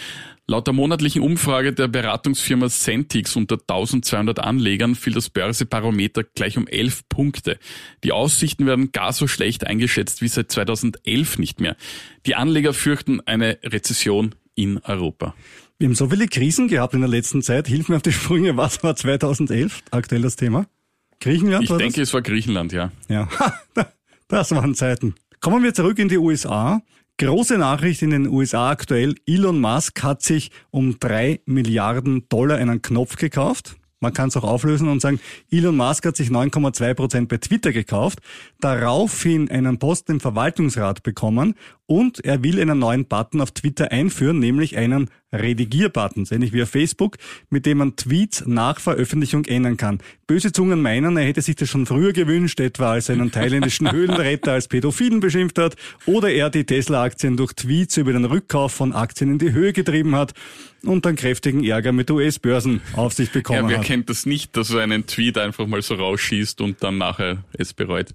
Laut 0.47 0.67
der 0.67 0.75
monatlichen 0.75 1.23
Umfrage 1.23 1.73
der 1.73 1.89
Beratungsfirma 1.89 2.69
Centix 2.69 3.35
unter 3.35 3.55
1200 3.55 4.41
Anlegern 4.41 4.95
fiel 4.95 5.15
das 5.15 5.31
Börsebarometer 5.31 6.23
gleich 6.23 6.59
um 6.59 6.67
11 6.67 7.09
Punkte. 7.09 7.59
Die 8.05 8.13
Aussichten 8.13 8.67
werden 8.67 8.93
gar 8.93 9.15
so 9.15 9.27
schlecht 9.27 9.67
eingeschätzt 9.67 10.21
wie 10.21 10.29
seit 10.29 10.53
2011 10.53 11.39
nicht 11.39 11.61
mehr. 11.61 11.77
Die 12.27 12.35
Anleger 12.35 12.75
fürchten 12.75 13.23
eine 13.23 13.59
Rezession 13.65 14.35
in 14.55 14.79
Europa. 14.79 15.35
Wir 15.79 15.89
haben 15.89 15.95
so 15.97 16.09
viele 16.09 16.29
Krisen 16.29 16.69
gehabt 16.69 16.95
in 16.95 17.01
der 17.01 17.11
letzten 17.11 17.43
Zeit. 17.43 17.67
Hilf 17.67 17.89
mir 17.89 17.97
auf 17.97 18.03
die 18.03 18.13
Sprünge. 18.13 18.57
Was 18.57 18.83
war 18.85 18.95
2011 18.95 19.83
aktuell 19.91 20.23
das 20.23 20.37
Thema? 20.37 20.67
Griechenland? 21.21 21.65
Ich 21.65 21.71
war 21.71 21.79
denke, 21.79 22.01
das? 22.01 22.11
es 22.11 22.15
war 22.15 22.23
Griechenland, 22.23 22.73
ja. 22.73 22.93
Ja, 23.09 23.29
das 24.29 24.53
waren 24.53 24.75
Zeiten. 24.77 25.17
Kommen 25.41 25.65
wir 25.65 25.75
zurück 25.75 25.99
in 25.99 26.09
die 26.09 26.19
USA. 26.19 26.81
Große 27.19 27.59
Nachricht 27.59 28.03
in 28.03 28.11
den 28.11 28.29
USA 28.29 28.71
aktuell. 28.71 29.15
Elon 29.27 29.61
Musk 29.61 30.03
hat 30.03 30.23
sich 30.23 30.51
um 30.71 30.99
drei 31.01 31.41
Milliarden 31.45 32.29
Dollar 32.29 32.59
einen 32.59 32.81
Knopf 32.81 33.17
gekauft. 33.17 33.77
Man 34.05 34.13
kann 34.13 34.29
es 34.29 34.37
auch 34.37 34.45
auflösen 34.45 34.89
und 34.89 35.01
sagen, 35.01 35.19
Elon 35.51 35.77
Musk 35.77 36.05
hat 36.07 36.17
sich 36.17 36.29
9,2 36.29 36.95
Prozent 36.95 37.29
bei 37.29 37.39
Twitter 37.39 37.73
gekauft, 37.73 38.19
daraufhin 38.61 39.51
einen 39.51 39.79
Posten 39.79 40.13
im 40.13 40.21
Verwaltungsrat 40.21 41.03
bekommen 41.03 41.55
und 41.87 42.25
er 42.25 42.43
will 42.43 42.61
einen 42.61 42.79
neuen 42.79 43.05
Button 43.07 43.41
auf 43.41 43.51
Twitter 43.51 43.93
einführen, 43.93 44.39
nämlich 44.39 44.77
einen 44.77 45.11
Redigierbutton, 45.33 46.27
ähnlich 46.31 46.53
wie 46.53 46.63
auf 46.63 46.71
Facebook, 46.71 47.17
mit 47.51 47.67
dem 47.67 47.79
man 47.79 47.97
Tweets 47.97 48.45
nach 48.47 48.81
Veröffentlichung 48.81 49.45
ändern 49.45 49.77
kann. 49.77 49.99
Böse 50.27 50.53
Zungen 50.53 50.81
meinen, 50.81 51.17
er 51.17 51.25
hätte 51.25 51.43
sich 51.43 51.57
das 51.57 51.69
schon 51.69 51.87
früher 51.87 52.13
gewünscht, 52.13 52.61
etwa 52.61 52.93
als 52.93 53.09
er 53.09 53.17
einen 53.17 53.33
thailändischen 53.33 53.91
Höhlenretter 53.93 54.53
als 54.53 54.69
Pädophilen 54.69 55.21
beschimpft 55.21 55.59
hat 55.59 55.77
oder 56.07 56.31
er 56.31 56.51
die 56.51 56.65
Tesla-Aktien 56.65 57.37
durch 57.37 57.53
Tweets 57.53 57.97
über 57.97 58.13
den 58.13 58.25
Rückkauf 58.25 58.73
von 58.73 58.93
Aktien 58.93 59.31
in 59.33 59.39
die 59.39 59.53
Höhe 59.53 59.73
getrieben 59.73 60.15
hat 60.15 60.33
und 60.85 61.05
dann 61.05 61.17
kräftigen 61.17 61.65
Ärger 61.65 61.93
mit 61.93 62.11
US-Börsen 62.11 62.81
auf 62.95 63.13
sich 63.13 63.31
bekommen 63.31 63.65
Ja, 63.65 63.69
wer 63.69 63.79
hat. 63.79 63.85
kennt 63.87 64.09
das 64.09 64.25
nicht, 64.25 64.57
dass 64.57 64.71
er 64.71 64.81
einen 64.81 65.07
Tweet 65.07 65.37
einfach 65.37 65.67
mal 65.67 65.83
so 65.83 65.95
rausschießt 65.95 66.61
und 66.61 66.83
dann 66.83 66.99
nachher 66.99 67.45
es 67.53 67.75
bereut? 67.75 68.15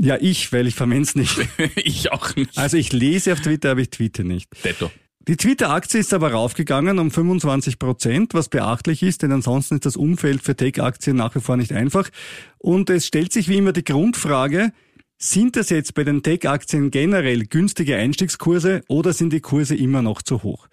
Ja, 0.00 0.16
ich, 0.20 0.52
weil 0.52 0.66
ich 0.66 0.74
vermenn's 0.74 1.14
nicht. 1.14 1.38
ich 1.76 2.12
auch 2.12 2.36
nicht. 2.36 2.56
Also 2.56 2.76
ich 2.76 2.92
lese 2.92 3.32
auf 3.32 3.40
Twitter, 3.40 3.72
aber 3.72 3.80
ich 3.80 3.90
tweete 3.90 4.24
nicht. 4.24 4.48
Detto. 4.64 4.90
Die 5.26 5.36
Twitter-Aktie 5.36 6.00
ist 6.00 6.14
aber 6.14 6.32
raufgegangen 6.32 6.98
um 6.98 7.10
25 7.10 7.78
Prozent, 7.78 8.32
was 8.32 8.48
beachtlich 8.48 9.02
ist, 9.02 9.22
denn 9.22 9.30
ansonsten 9.30 9.74
ist 9.74 9.84
das 9.84 9.96
Umfeld 9.96 10.40
für 10.40 10.56
Tech-Aktien 10.56 11.16
nach 11.16 11.34
wie 11.34 11.40
vor 11.40 11.58
nicht 11.58 11.72
einfach. 11.72 12.08
Und 12.56 12.88
es 12.88 13.06
stellt 13.06 13.34
sich 13.34 13.46
wie 13.48 13.58
immer 13.58 13.72
die 13.72 13.84
Grundfrage, 13.84 14.72
sind 15.18 15.56
das 15.56 15.68
jetzt 15.68 15.94
bei 15.94 16.04
den 16.04 16.22
Tech-Aktien 16.22 16.90
generell 16.90 17.44
günstige 17.44 17.96
Einstiegskurse 17.96 18.82
oder 18.88 19.12
sind 19.12 19.32
die 19.32 19.40
Kurse 19.40 19.74
immer 19.74 20.00
noch 20.00 20.22
zu 20.22 20.44
hoch? 20.44 20.68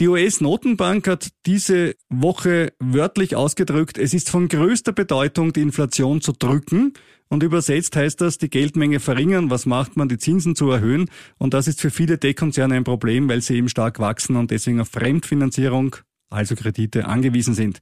Die 0.00 0.08
US-Notenbank 0.08 1.06
hat 1.06 1.28
diese 1.44 1.94
Woche 2.08 2.72
wörtlich 2.78 3.36
ausgedrückt, 3.36 3.98
es 3.98 4.14
ist 4.14 4.30
von 4.30 4.48
größter 4.48 4.92
Bedeutung, 4.92 5.52
die 5.52 5.60
Inflation 5.60 6.22
zu 6.22 6.32
drücken. 6.32 6.94
Und 7.30 7.44
übersetzt 7.44 7.94
heißt 7.94 8.20
das, 8.20 8.38
die 8.38 8.50
Geldmenge 8.50 8.98
verringern. 8.98 9.50
Was 9.50 9.64
macht 9.64 9.96
man? 9.96 10.08
Die 10.08 10.18
Zinsen 10.18 10.56
zu 10.56 10.68
erhöhen. 10.68 11.08
Und 11.38 11.54
das 11.54 11.68
ist 11.68 11.80
für 11.80 11.90
viele 11.90 12.18
Tech-Konzerne 12.18 12.74
ein 12.74 12.84
Problem, 12.84 13.28
weil 13.28 13.40
sie 13.40 13.56
eben 13.56 13.68
stark 13.68 14.00
wachsen 14.00 14.34
und 14.34 14.50
deswegen 14.50 14.80
auf 14.80 14.88
Fremdfinanzierung, 14.88 15.94
also 16.28 16.56
Kredite, 16.56 17.06
angewiesen 17.06 17.54
sind. 17.54 17.80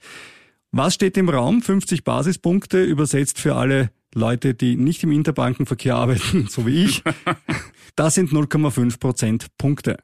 Was 0.71 0.95
steht 0.95 1.17
im 1.17 1.31
Raum? 1.31 1.63
50 1.63 2.05
Basispunkte, 2.05 2.85
übersetzt 2.85 3.41
für 3.41 3.57
alle 3.57 3.91
Leute, 4.15 4.55
die 4.55 4.77
nicht 4.77 5.03
im 5.03 5.13
Interbankenverkehr 5.13 5.97
arbeiten, 5.97 6.47
so 6.51 6.67
wie 6.67 6.85
ich. 6.85 7.03
Das 7.97 8.15
sind 8.15 8.31
0,5 8.31 9.01
Prozentpunkte. 9.01 9.97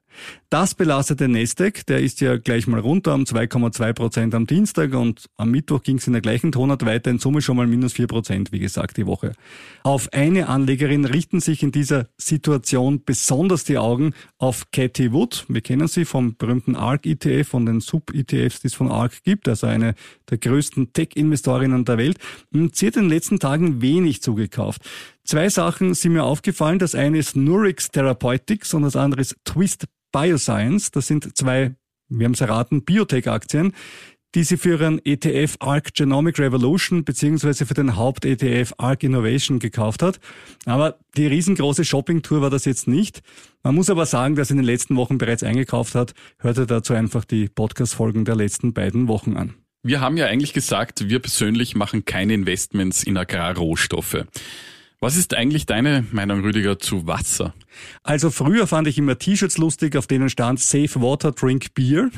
Das 0.51 0.75
belastet 0.75 1.21
den 1.21 1.33
Nasdaq, 1.33 1.87
der 1.87 2.01
ist 2.01 2.21
ja 2.21 2.37
gleich 2.37 2.67
mal 2.67 2.81
runter 2.81 3.15
um 3.15 3.23
2,2 3.23 3.93
Prozent 3.93 4.35
am 4.35 4.47
Dienstag 4.47 4.95
und 4.95 5.27
am 5.37 5.51
Mittwoch 5.51 5.83
ging 5.83 5.99
es 5.99 6.07
in 6.07 6.13
der 6.13 6.23
gleichen 6.23 6.53
Tonart 6.53 6.85
weiter, 6.85 7.11
in 7.11 7.19
Summe 7.19 7.41
schon 7.41 7.57
mal 7.57 7.67
minus 7.67 7.93
4 7.93 8.07
Prozent, 8.09 8.53
wie 8.53 8.59
gesagt, 8.59 8.97
die 8.97 9.07
Woche. 9.07 9.35
Auf 9.83 10.13
eine 10.13 10.49
Anlegerin 10.49 11.05
richten 11.05 11.41
sich 11.41 11.63
in 11.63 11.73
dieser 11.73 12.07
Situation 12.17 13.03
besonders 13.05 13.65
die 13.65 13.79
Augen 13.79 14.13
auf 14.39 14.71
Cathy 14.73 15.13
Wood. 15.13 15.45
Wir 15.49 15.61
kennen 15.61 15.89
sie 15.89 16.05
vom 16.05 16.37
berühmten 16.37 16.77
ARK-ETF, 16.77 17.49
von 17.49 17.67
den 17.67 17.81
Sub-ETFs, 17.81 18.61
die 18.61 18.69
es 18.69 18.75
von 18.75 18.91
ARK 18.91 19.23
gibt, 19.25 19.49
also 19.49 19.67
eine 19.67 19.95
der 20.31 20.39
größten 20.39 20.93
Tech-Investorinnen 20.93 21.85
der 21.85 21.99
Welt. 21.99 22.19
Und 22.53 22.77
sie 22.77 22.89
hat 22.89 22.97
in 22.97 23.03
den 23.03 23.11
letzten 23.11 23.39
Tagen 23.39 23.83
wenig 23.83 23.94
zugekauft. 24.21 24.83
Zwei 25.25 25.49
Sachen 25.49 25.95
sind 25.95 26.13
mir 26.13 26.25
aufgefallen. 26.25 26.79
Das 26.79 26.95
eine 26.95 27.19
ist 27.19 27.37
Nurix 27.37 27.91
Therapeutics 27.91 28.75
und 28.75 28.83
das 28.83 28.97
andere 28.97 29.21
ist 29.21 29.37
Twist 29.45 29.87
Bioscience. 30.13 30.91
Das 30.91 31.07
sind 31.07 31.37
zwei, 31.37 31.75
wir 32.09 32.25
haben 32.27 32.35
es 32.35 32.41
erraten, 32.41 32.85
Biotech-Aktien, 32.85 33.73
die 34.35 34.45
sie 34.45 34.57
für 34.57 34.71
ihren 34.71 35.05
ETF 35.05 35.57
ARC 35.61 35.95
Genomic 35.95 36.39
Revolution 36.39 37.05
beziehungsweise 37.05 37.67
für 37.67 37.75
den 37.75 37.97
Haupt-ETF 37.97 38.75
ARC 38.79 39.05
Innovation 39.05 39.59
gekauft 39.61 40.03
hat. 40.03 40.19
Aber 40.67 40.99
die 41.17 41.27
riesengroße 41.27 41.85
Shopping-Tour 41.85 42.41
war 42.41 42.51
das 42.51 42.65
jetzt 42.65 42.89
nicht. 42.89 43.23
Man 43.63 43.75
muss 43.75 43.91
aber 43.91 44.07
sagen, 44.07 44.35
dass 44.35 44.51
in 44.51 44.57
den 44.57 44.67
letzten 44.67 44.97
Wochen 44.97 45.19
bereits 45.19 45.43
eingekauft 45.43 45.95
hat. 45.95 46.15
Hörte 46.39 46.67
dazu 46.67 46.95
einfach 46.95 47.25
die 47.25 47.49
Podcast-Folgen 47.49 48.25
der 48.25 48.37
letzten 48.37 48.73
beiden 48.73 49.09
Wochen 49.09 49.37
an. 49.37 49.55
Wir 49.87 50.01
haben 50.01 50.17
ja 50.17 50.25
eigentlich 50.25 50.55
gesagt, 50.55 51.11
wir 51.11 51.19
persönlich 51.19 51.77
machen 51.77 52.07
keine 52.07 52.33
Investments 52.33 53.03
in 53.03 53.19
Agrarrohstoffe. 53.19 54.25
Was 54.99 55.19
ist 55.19 55.35
eigentlich 55.35 55.67
deine 55.67 56.07
Meinung, 56.11 56.41
Rüdiger, 56.41 56.79
zu 56.79 57.07
Wasser? 57.07 57.53
Also 58.03 58.31
früher 58.31 58.67
fand 58.67 58.89
ich 58.89 58.97
immer 58.97 59.19
T-Shirts 59.19 59.59
lustig, 59.59 59.95
auf 59.97 60.07
denen 60.07 60.31
stand 60.31 60.59
Safe 60.59 61.03
Water, 61.03 61.33
Drink 61.33 61.75
Beer. 61.75 62.09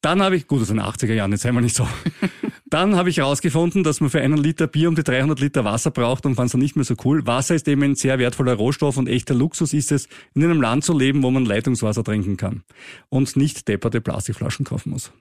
Dann 0.00 0.22
habe 0.22 0.36
ich, 0.36 0.46
gut, 0.46 0.62
das 0.62 0.68
sind 0.68 0.80
80er 0.80 1.12
Jahren, 1.12 1.32
jetzt 1.32 1.44
wir 1.44 1.52
nicht 1.60 1.76
so. 1.76 1.86
Dann 2.70 2.96
habe 2.96 3.10
ich 3.10 3.18
herausgefunden, 3.18 3.84
dass 3.84 4.00
man 4.00 4.08
für 4.08 4.22
einen 4.22 4.38
Liter 4.38 4.66
Bier 4.66 4.88
um 4.88 4.94
die 4.94 5.04
300 5.04 5.38
Liter 5.38 5.64
Wasser 5.66 5.90
braucht 5.90 6.24
und 6.24 6.34
fand 6.34 6.46
es 6.46 6.52
dann 6.52 6.62
nicht 6.62 6.76
mehr 6.76 6.84
so 6.86 6.94
cool. 7.04 7.26
Wasser 7.26 7.54
ist 7.54 7.68
eben 7.68 7.82
ein 7.82 7.94
sehr 7.94 8.18
wertvoller 8.18 8.54
Rohstoff 8.54 8.96
und 8.96 9.08
echter 9.08 9.34
Luxus 9.34 9.74
ist 9.74 9.92
es, 9.92 10.08
in 10.34 10.42
einem 10.42 10.62
Land 10.62 10.84
zu 10.84 10.96
leben, 10.96 11.22
wo 11.22 11.30
man 11.30 11.44
Leitungswasser 11.44 12.02
trinken 12.02 12.38
kann 12.38 12.62
und 13.10 13.36
nicht 13.36 13.68
depperte 13.68 14.00
Plastikflaschen 14.00 14.64
kaufen 14.64 14.90
muss. 14.90 15.12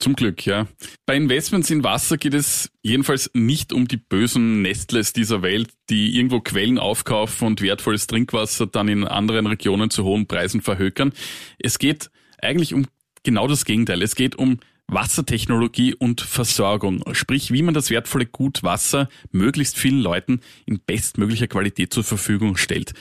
Zum 0.00 0.16
Glück, 0.16 0.46
ja. 0.46 0.66
Bei 1.04 1.14
Investments 1.14 1.68
in 1.68 1.84
Wasser 1.84 2.16
geht 2.16 2.32
es 2.32 2.70
jedenfalls 2.82 3.30
nicht 3.34 3.74
um 3.74 3.86
die 3.86 3.98
bösen 3.98 4.62
Nestles 4.62 5.12
dieser 5.12 5.42
Welt, 5.42 5.68
die 5.90 6.16
irgendwo 6.16 6.40
Quellen 6.40 6.78
aufkaufen 6.78 7.46
und 7.46 7.60
wertvolles 7.60 8.06
Trinkwasser 8.06 8.66
dann 8.66 8.88
in 8.88 9.06
anderen 9.06 9.46
Regionen 9.46 9.90
zu 9.90 10.04
hohen 10.04 10.26
Preisen 10.26 10.62
verhökern. 10.62 11.12
Es 11.58 11.78
geht 11.78 12.10
eigentlich 12.40 12.72
um 12.72 12.86
genau 13.24 13.46
das 13.46 13.66
Gegenteil. 13.66 14.00
Es 14.00 14.14
geht 14.14 14.36
um 14.36 14.60
Wassertechnologie 14.86 15.94
und 15.94 16.22
Versorgung, 16.22 17.04
sprich 17.12 17.52
wie 17.52 17.62
man 17.62 17.74
das 17.74 17.90
wertvolle 17.90 18.24
Gut 18.24 18.62
Wasser 18.62 19.08
möglichst 19.30 19.78
vielen 19.78 20.00
Leuten 20.00 20.40
in 20.64 20.80
bestmöglicher 20.80 21.46
Qualität 21.46 21.92
zur 21.92 22.04
Verfügung 22.04 22.56
stellt. 22.56 22.94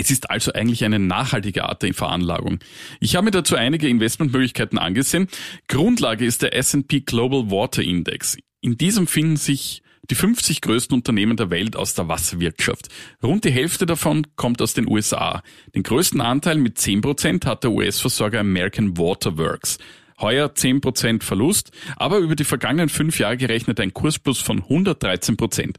Es 0.00 0.12
ist 0.12 0.30
also 0.30 0.52
eigentlich 0.52 0.84
eine 0.84 1.00
nachhaltige 1.00 1.64
Art 1.64 1.82
der 1.82 1.92
Veranlagung. 1.92 2.60
Ich 3.00 3.16
habe 3.16 3.24
mir 3.24 3.30
dazu 3.32 3.56
einige 3.56 3.88
Investmentmöglichkeiten 3.88 4.78
angesehen. 4.78 5.26
Grundlage 5.66 6.24
ist 6.24 6.42
der 6.42 6.54
S&P 6.54 7.00
Global 7.00 7.50
Water 7.50 7.82
Index. 7.82 8.36
In 8.60 8.76
diesem 8.76 9.08
finden 9.08 9.36
sich 9.36 9.82
die 10.08 10.14
50 10.14 10.60
größten 10.60 10.94
Unternehmen 10.94 11.36
der 11.36 11.50
Welt 11.50 11.74
aus 11.74 11.94
der 11.94 12.06
Wasserwirtschaft. 12.06 12.86
Rund 13.24 13.44
die 13.44 13.50
Hälfte 13.50 13.86
davon 13.86 14.24
kommt 14.36 14.62
aus 14.62 14.72
den 14.72 14.88
USA. 14.88 15.42
Den 15.74 15.82
größten 15.82 16.20
Anteil 16.20 16.58
mit 16.58 16.78
10% 16.78 17.44
hat 17.44 17.64
der 17.64 17.72
US-Versorger 17.72 18.38
American 18.38 18.96
Water 18.96 19.36
Works. 19.36 19.78
Heuer 20.20 20.46
10% 20.46 21.24
Verlust, 21.24 21.72
aber 21.96 22.18
über 22.18 22.36
die 22.36 22.44
vergangenen 22.44 22.88
fünf 22.88 23.18
Jahre 23.18 23.36
gerechnet 23.36 23.80
ein 23.80 23.92
Kursplus 23.92 24.38
von 24.38 24.62
113%. 24.62 25.74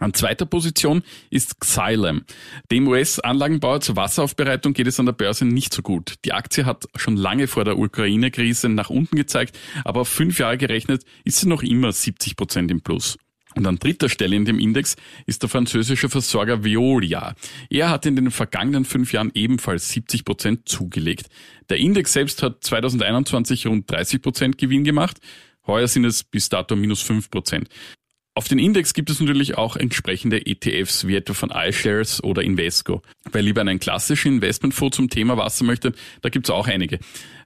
An 0.00 0.12
zweiter 0.12 0.46
Position 0.46 1.02
ist 1.30 1.60
Xylem. 1.60 2.24
Dem 2.70 2.88
US-Anlagenbauer 2.88 3.80
zur 3.80 3.96
Wasseraufbereitung 3.96 4.72
geht 4.72 4.88
es 4.88 4.98
an 4.98 5.06
der 5.06 5.12
Börse 5.12 5.44
nicht 5.44 5.72
so 5.72 5.82
gut. 5.82 6.14
Die 6.24 6.32
Aktie 6.32 6.66
hat 6.66 6.86
schon 6.96 7.16
lange 7.16 7.46
vor 7.46 7.64
der 7.64 7.78
Ukraine-Krise 7.78 8.68
nach 8.68 8.90
unten 8.90 9.16
gezeigt, 9.16 9.58
aber 9.84 10.00
auf 10.00 10.08
fünf 10.08 10.38
Jahre 10.38 10.58
gerechnet 10.58 11.04
ist 11.24 11.38
sie 11.38 11.48
noch 11.48 11.62
immer 11.62 11.92
70 11.92 12.36
Prozent 12.36 12.70
im 12.70 12.80
Plus. 12.80 13.16
Und 13.54 13.66
an 13.66 13.78
dritter 13.78 14.08
Stelle 14.08 14.34
in 14.34 14.44
dem 14.44 14.58
Index 14.58 14.96
ist 15.26 15.42
der 15.42 15.48
französische 15.48 16.08
Versorger 16.08 16.64
Veolia. 16.64 17.34
Er 17.70 17.88
hat 17.88 18.04
in 18.04 18.16
den 18.16 18.32
vergangenen 18.32 18.84
fünf 18.84 19.12
Jahren 19.12 19.30
ebenfalls 19.34 19.90
70 19.90 20.24
Prozent 20.24 20.68
zugelegt. 20.68 21.28
Der 21.68 21.78
Index 21.78 22.12
selbst 22.12 22.42
hat 22.42 22.64
2021 22.64 23.68
rund 23.68 23.88
30 23.88 24.22
Prozent 24.22 24.58
Gewinn 24.58 24.82
gemacht. 24.82 25.18
Heuer 25.66 25.86
sind 25.86 26.04
es 26.04 26.24
bis 26.24 26.48
dato 26.48 26.74
minus 26.74 27.00
fünf 27.02 27.30
Prozent. 27.30 27.68
Auf 28.36 28.48
den 28.48 28.58
Index 28.58 28.94
gibt 28.94 29.10
es 29.10 29.20
natürlich 29.20 29.56
auch 29.56 29.76
entsprechende 29.76 30.44
ETFs, 30.44 31.06
wie 31.06 31.14
etwa 31.14 31.34
von 31.34 31.52
iShares 31.54 32.22
oder 32.24 32.42
Invesco. 32.42 33.00
Wer 33.30 33.42
lieber 33.42 33.60
einen 33.60 33.78
klassischen 33.78 34.34
Investmentfonds 34.34 34.96
zum 34.96 35.08
Thema 35.08 35.36
Wasser 35.36 35.64
möchte, 35.64 35.92
da 36.20 36.30
gibt 36.30 36.46
es 36.46 36.50
auch 36.50 36.66
einige. 36.66 36.98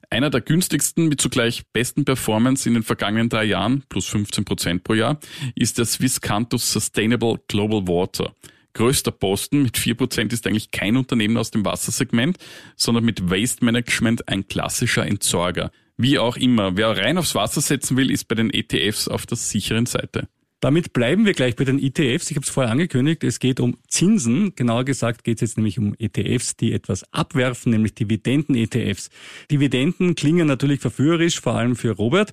Einer 0.08 0.30
der 0.30 0.40
günstigsten 0.40 1.08
mit 1.08 1.20
zugleich 1.20 1.64
besten 1.74 2.06
Performance 2.06 2.66
in 2.66 2.72
den 2.72 2.82
vergangenen 2.82 3.28
drei 3.28 3.44
Jahren, 3.44 3.84
plus 3.90 4.06
15 4.06 4.46
Prozent 4.46 4.82
pro 4.82 4.94
Jahr, 4.94 5.20
ist 5.54 5.76
der 5.76 5.84
Swiss 5.84 6.22
Cantus 6.22 6.72
Sustainable 6.72 7.38
Global 7.48 7.86
Water. 7.86 8.32
Größter 8.72 9.10
Posten 9.10 9.64
mit 9.64 9.76
4% 9.76 10.32
ist 10.32 10.46
eigentlich 10.46 10.70
kein 10.70 10.96
Unternehmen 10.96 11.36
aus 11.36 11.50
dem 11.50 11.66
Wassersegment, 11.66 12.38
sondern 12.76 13.04
mit 13.04 13.28
Waste 13.28 13.62
Management 13.62 14.26
ein 14.26 14.48
klassischer 14.48 15.06
Entsorger. 15.06 15.70
Wie 15.98 16.18
auch 16.18 16.38
immer, 16.38 16.78
wer 16.78 16.96
rein 16.96 17.18
aufs 17.18 17.34
Wasser 17.34 17.60
setzen 17.60 17.98
will, 17.98 18.10
ist 18.10 18.24
bei 18.24 18.36
den 18.36 18.48
ETFs 18.50 19.06
auf 19.06 19.26
der 19.26 19.36
sicheren 19.36 19.84
Seite. 19.84 20.28
Damit 20.60 20.92
bleiben 20.92 21.24
wir 21.24 21.34
gleich 21.34 21.54
bei 21.54 21.64
den 21.64 21.78
ETFs. 21.78 22.30
Ich 22.30 22.36
habe 22.36 22.44
es 22.44 22.50
vorher 22.50 22.72
angekündigt, 22.72 23.22
es 23.22 23.38
geht 23.38 23.60
um 23.60 23.76
Zinsen. 23.86 24.54
Genauer 24.56 24.84
gesagt 24.84 25.22
geht 25.22 25.36
es 25.36 25.42
jetzt 25.42 25.56
nämlich 25.56 25.78
um 25.78 25.94
ETFs, 25.98 26.56
die 26.56 26.72
etwas 26.72 27.04
abwerfen, 27.12 27.70
nämlich 27.70 27.94
Dividenden-ETFs. 27.94 29.10
Dividenden 29.50 30.16
klingen 30.16 30.48
natürlich 30.48 30.80
verführerisch, 30.80 31.40
vor 31.40 31.54
allem 31.54 31.76
für 31.76 31.92
Robert. 31.92 32.32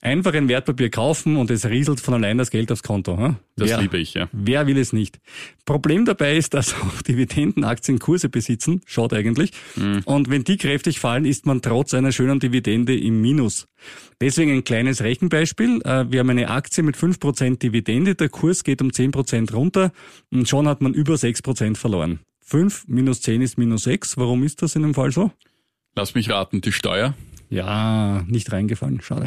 Einfach 0.00 0.32
ein 0.34 0.48
Wertpapier 0.48 0.90
kaufen 0.90 1.36
und 1.36 1.50
es 1.50 1.66
rieselt 1.66 2.00
von 2.00 2.14
allein 2.14 2.38
das 2.38 2.50
Geld 2.50 2.70
aufs 2.70 2.84
Konto. 2.84 3.18
Hm? 3.18 3.36
Das 3.56 3.70
wer, 3.70 3.80
liebe 3.80 3.98
ich, 3.98 4.14
ja. 4.14 4.28
Wer 4.32 4.66
will 4.68 4.78
es 4.78 4.92
nicht? 4.92 5.18
Problem 5.64 6.04
dabei 6.04 6.36
ist, 6.36 6.54
dass 6.54 6.74
auch 6.74 7.02
Dividendenaktien 7.02 7.98
Kurse 7.98 8.28
besitzen. 8.28 8.80
Schaut 8.86 9.12
eigentlich. 9.12 9.52
Mhm. 9.74 10.02
Und 10.04 10.30
wenn 10.30 10.44
die 10.44 10.56
kräftig 10.56 11.00
fallen, 11.00 11.24
ist 11.24 11.46
man 11.46 11.62
trotz 11.62 11.94
einer 11.94 12.12
schönen 12.12 12.38
Dividende 12.38 12.96
im 12.96 13.20
Minus. 13.20 13.66
Deswegen 14.20 14.52
ein 14.52 14.64
kleines 14.64 15.02
Rechenbeispiel. 15.02 15.80
Äh, 15.82 16.06
wir 16.10 16.20
haben 16.20 16.30
eine 16.30 16.48
Aktie 16.48 16.84
mit 16.84 16.96
5% 16.96 17.58
Dividende. 17.58 18.14
Der 18.14 18.28
Kurs 18.28 18.62
geht 18.62 18.80
um 18.80 18.90
10% 18.90 19.52
runter 19.52 19.92
und 20.30 20.48
schon 20.48 20.68
hat 20.68 20.80
man 20.80 20.94
über 20.94 21.14
6% 21.14 21.76
verloren. 21.76 22.20
5 22.44 22.84
minus 22.86 23.20
10 23.20 23.42
ist 23.42 23.58
minus 23.58 23.82
6. 23.82 24.16
Warum 24.16 24.42
ist 24.42 24.62
das 24.62 24.74
in 24.76 24.82
dem 24.82 24.94
Fall 24.94 25.10
so? 25.10 25.32
Lass 25.94 26.14
mich 26.14 26.30
raten, 26.30 26.60
die 26.60 26.72
Steuer. 26.72 27.14
Ja, 27.50 28.24
nicht 28.26 28.52
reingefallen, 28.52 29.00
schade. 29.00 29.26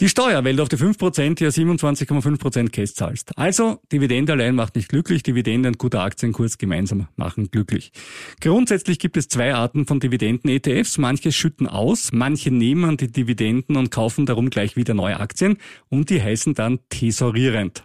Die 0.00 0.08
Steuer, 0.08 0.44
weil 0.44 0.56
du 0.56 0.62
auf 0.62 0.68
die 0.68 0.76
5% 0.76 1.42
ja 1.42 1.48
27,5% 1.48 2.68
Cash 2.68 2.94
zahlst. 2.94 3.36
Also, 3.36 3.80
Dividende 3.90 4.32
allein 4.32 4.54
macht 4.54 4.76
nicht 4.76 4.90
glücklich, 4.90 5.22
Dividende 5.22 5.68
und 5.68 5.78
guter 5.78 6.02
Aktienkurs 6.02 6.58
gemeinsam 6.58 7.08
machen 7.16 7.50
glücklich. 7.50 7.92
Grundsätzlich 8.40 8.98
gibt 8.98 9.16
es 9.16 9.28
zwei 9.28 9.54
Arten 9.54 9.86
von 9.86 10.00
Dividenden-ETFs. 10.00 10.98
Manche 10.98 11.32
schütten 11.32 11.66
aus, 11.66 12.10
manche 12.12 12.50
nehmen 12.50 12.98
die 12.98 13.10
Dividenden 13.10 13.76
und 13.76 13.90
kaufen 13.90 14.26
darum 14.26 14.50
gleich 14.50 14.76
wieder 14.76 14.92
neue 14.92 15.18
Aktien 15.18 15.56
und 15.88 16.10
die 16.10 16.22
heißen 16.22 16.54
dann 16.54 16.80
tesorierend. 16.90 17.84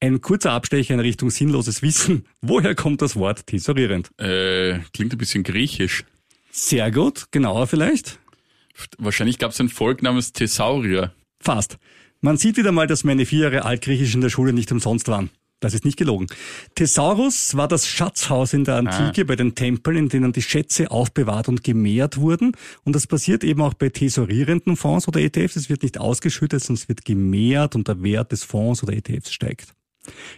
Ein 0.00 0.20
kurzer 0.20 0.52
Abstecher 0.52 0.94
in 0.94 1.00
Richtung 1.00 1.30
sinnloses 1.30 1.82
Wissen. 1.82 2.26
Woher 2.42 2.74
kommt 2.74 3.02
das 3.02 3.16
Wort 3.16 3.46
tesorierend? 3.46 4.10
Äh, 4.18 4.80
klingt 4.92 5.12
ein 5.12 5.18
bisschen 5.18 5.42
griechisch. 5.42 6.04
Sehr 6.50 6.90
gut, 6.90 7.26
genauer 7.30 7.66
vielleicht? 7.66 8.18
Wahrscheinlich 8.98 9.38
gab 9.38 9.52
es 9.52 9.60
ein 9.60 9.68
Volk 9.68 10.02
namens 10.02 10.32
Thesaurier. 10.32 11.12
Fast. 11.40 11.78
Man 12.20 12.36
sieht 12.36 12.56
wieder 12.56 12.72
mal, 12.72 12.86
dass 12.86 13.04
meine 13.04 13.26
vier 13.26 13.44
Jahre 13.50 13.64
Altgriechisch 13.64 14.14
in 14.14 14.20
der 14.20 14.30
Schule 14.30 14.52
nicht 14.52 14.72
umsonst 14.72 15.08
waren. 15.08 15.30
Das 15.60 15.72
ist 15.72 15.86
nicht 15.86 15.96
gelogen. 15.96 16.26
Thesaurus 16.74 17.56
war 17.56 17.66
das 17.66 17.88
Schatzhaus 17.88 18.52
in 18.52 18.64
der 18.64 18.76
Antike 18.76 19.22
ah. 19.22 19.24
bei 19.24 19.36
den 19.36 19.54
Tempeln, 19.54 19.96
in 19.96 20.08
denen 20.10 20.32
die 20.32 20.42
Schätze 20.42 20.90
aufbewahrt 20.90 21.48
und 21.48 21.64
gemehrt 21.64 22.18
wurden. 22.18 22.52
Und 22.84 22.94
das 22.94 23.06
passiert 23.06 23.42
eben 23.42 23.62
auch 23.62 23.72
bei 23.72 23.88
tesorierenden 23.88 24.76
Fonds 24.76 25.08
oder 25.08 25.20
ETFs. 25.20 25.56
Es 25.56 25.70
wird 25.70 25.82
nicht 25.82 25.98
ausgeschüttet, 25.98 26.62
sondern 26.62 26.82
es 26.82 26.88
wird 26.88 27.06
gemehrt 27.06 27.74
und 27.74 27.88
der 27.88 28.02
Wert 28.02 28.32
des 28.32 28.44
Fonds 28.44 28.82
oder 28.82 28.92
ETFs 28.92 29.32
steigt. 29.32 29.75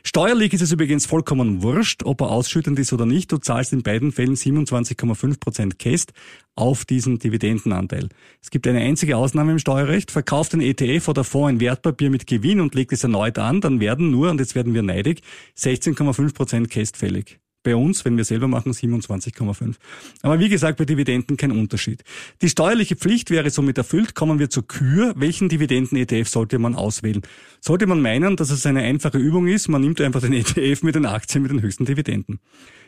Steuerlich 0.03 0.53
ist 0.53 0.63
es 0.63 0.73
übrigens 0.73 1.07
vollkommen 1.07 1.63
wurscht, 1.63 2.03
ob 2.05 2.21
er 2.21 2.31
ausschüttend 2.31 2.79
ist 2.79 2.93
oder 2.93 3.07
nicht. 3.07 3.31
Du 3.33 3.39
zahlst 3.39 3.73
in 3.73 3.83
beiden 3.83 4.13
Fällen 4.13 4.35
27,5% 4.35 5.77
Käst 5.77 6.13
auf 6.55 6.85
diesen 6.85 7.19
Dividendenanteil. 7.19 8.09
Es 8.43 8.51
gibt 8.51 8.67
eine 8.67 8.81
einzige 8.81 9.17
Ausnahme 9.17 9.53
im 9.53 9.59
Steuerrecht. 9.59 10.11
Verkauft 10.11 10.55
ein 10.55 10.61
ETF 10.61 11.09
oder 11.09 11.25
Fonds 11.25 11.49
ein 11.49 11.61
Wertpapier 11.61 12.11
mit 12.11 12.27
Gewinn 12.27 12.61
und 12.61 12.75
legt 12.75 12.93
es 12.93 13.05
erneut 13.05 13.39
an, 13.39 13.61
dann 13.61 13.81
werden 13.81 14.11
nur, 14.11 14.31
und 14.31 14.41
jetzt 14.41 14.55
werden 14.55 14.75
wir 14.75 14.83
neidig, 14.83 15.23
16,5% 15.57 16.69
Käst 16.69 16.97
fällig. 16.97 17.39
Bei 17.69 17.77
uns, 17.77 18.03
wenn 18.07 18.17
wir 18.17 18.25
selber 18.25 18.49
machen, 18.49 18.73
27,5. 18.73 19.75
Aber 20.23 20.39
wie 20.39 20.49
gesagt, 20.49 20.79
bei 20.79 20.87
Dividenden 20.87 21.37
kein 21.37 21.53
Unterschied. 21.53 22.03
Die 22.41 22.49
steuerliche 22.49 22.97
Pflicht 22.97 23.31
wäre 23.31 23.51
somit 23.51 23.77
erfüllt. 23.77 24.15
Kommen 24.15 24.39
wir 24.39 24.49
zur 24.49 24.67
Kür. 24.67 25.13
Welchen 25.17 25.51
Dividenden-ETF 25.51 26.27
sollte 26.31 26.59
man 26.59 26.75
auswählen? 26.75 27.21
Sollte 27.61 27.87
man 27.87 28.01
meinen, 28.01 28.37
dass 28.37 28.49
es 28.49 28.65
eine 28.65 28.81
einfache 28.81 29.19
Übung 29.19 29.49
ist, 29.49 29.69
man 29.69 29.83
nimmt 29.83 30.01
einfach 30.01 30.23
den 30.23 30.33
ETF 30.33 30.83
mit 30.83 30.95
den 30.95 31.05
Aktien 31.05 31.43
mit 31.43 31.53
den 31.53 31.61
höchsten 31.61 31.85
Dividenden. 31.85 32.41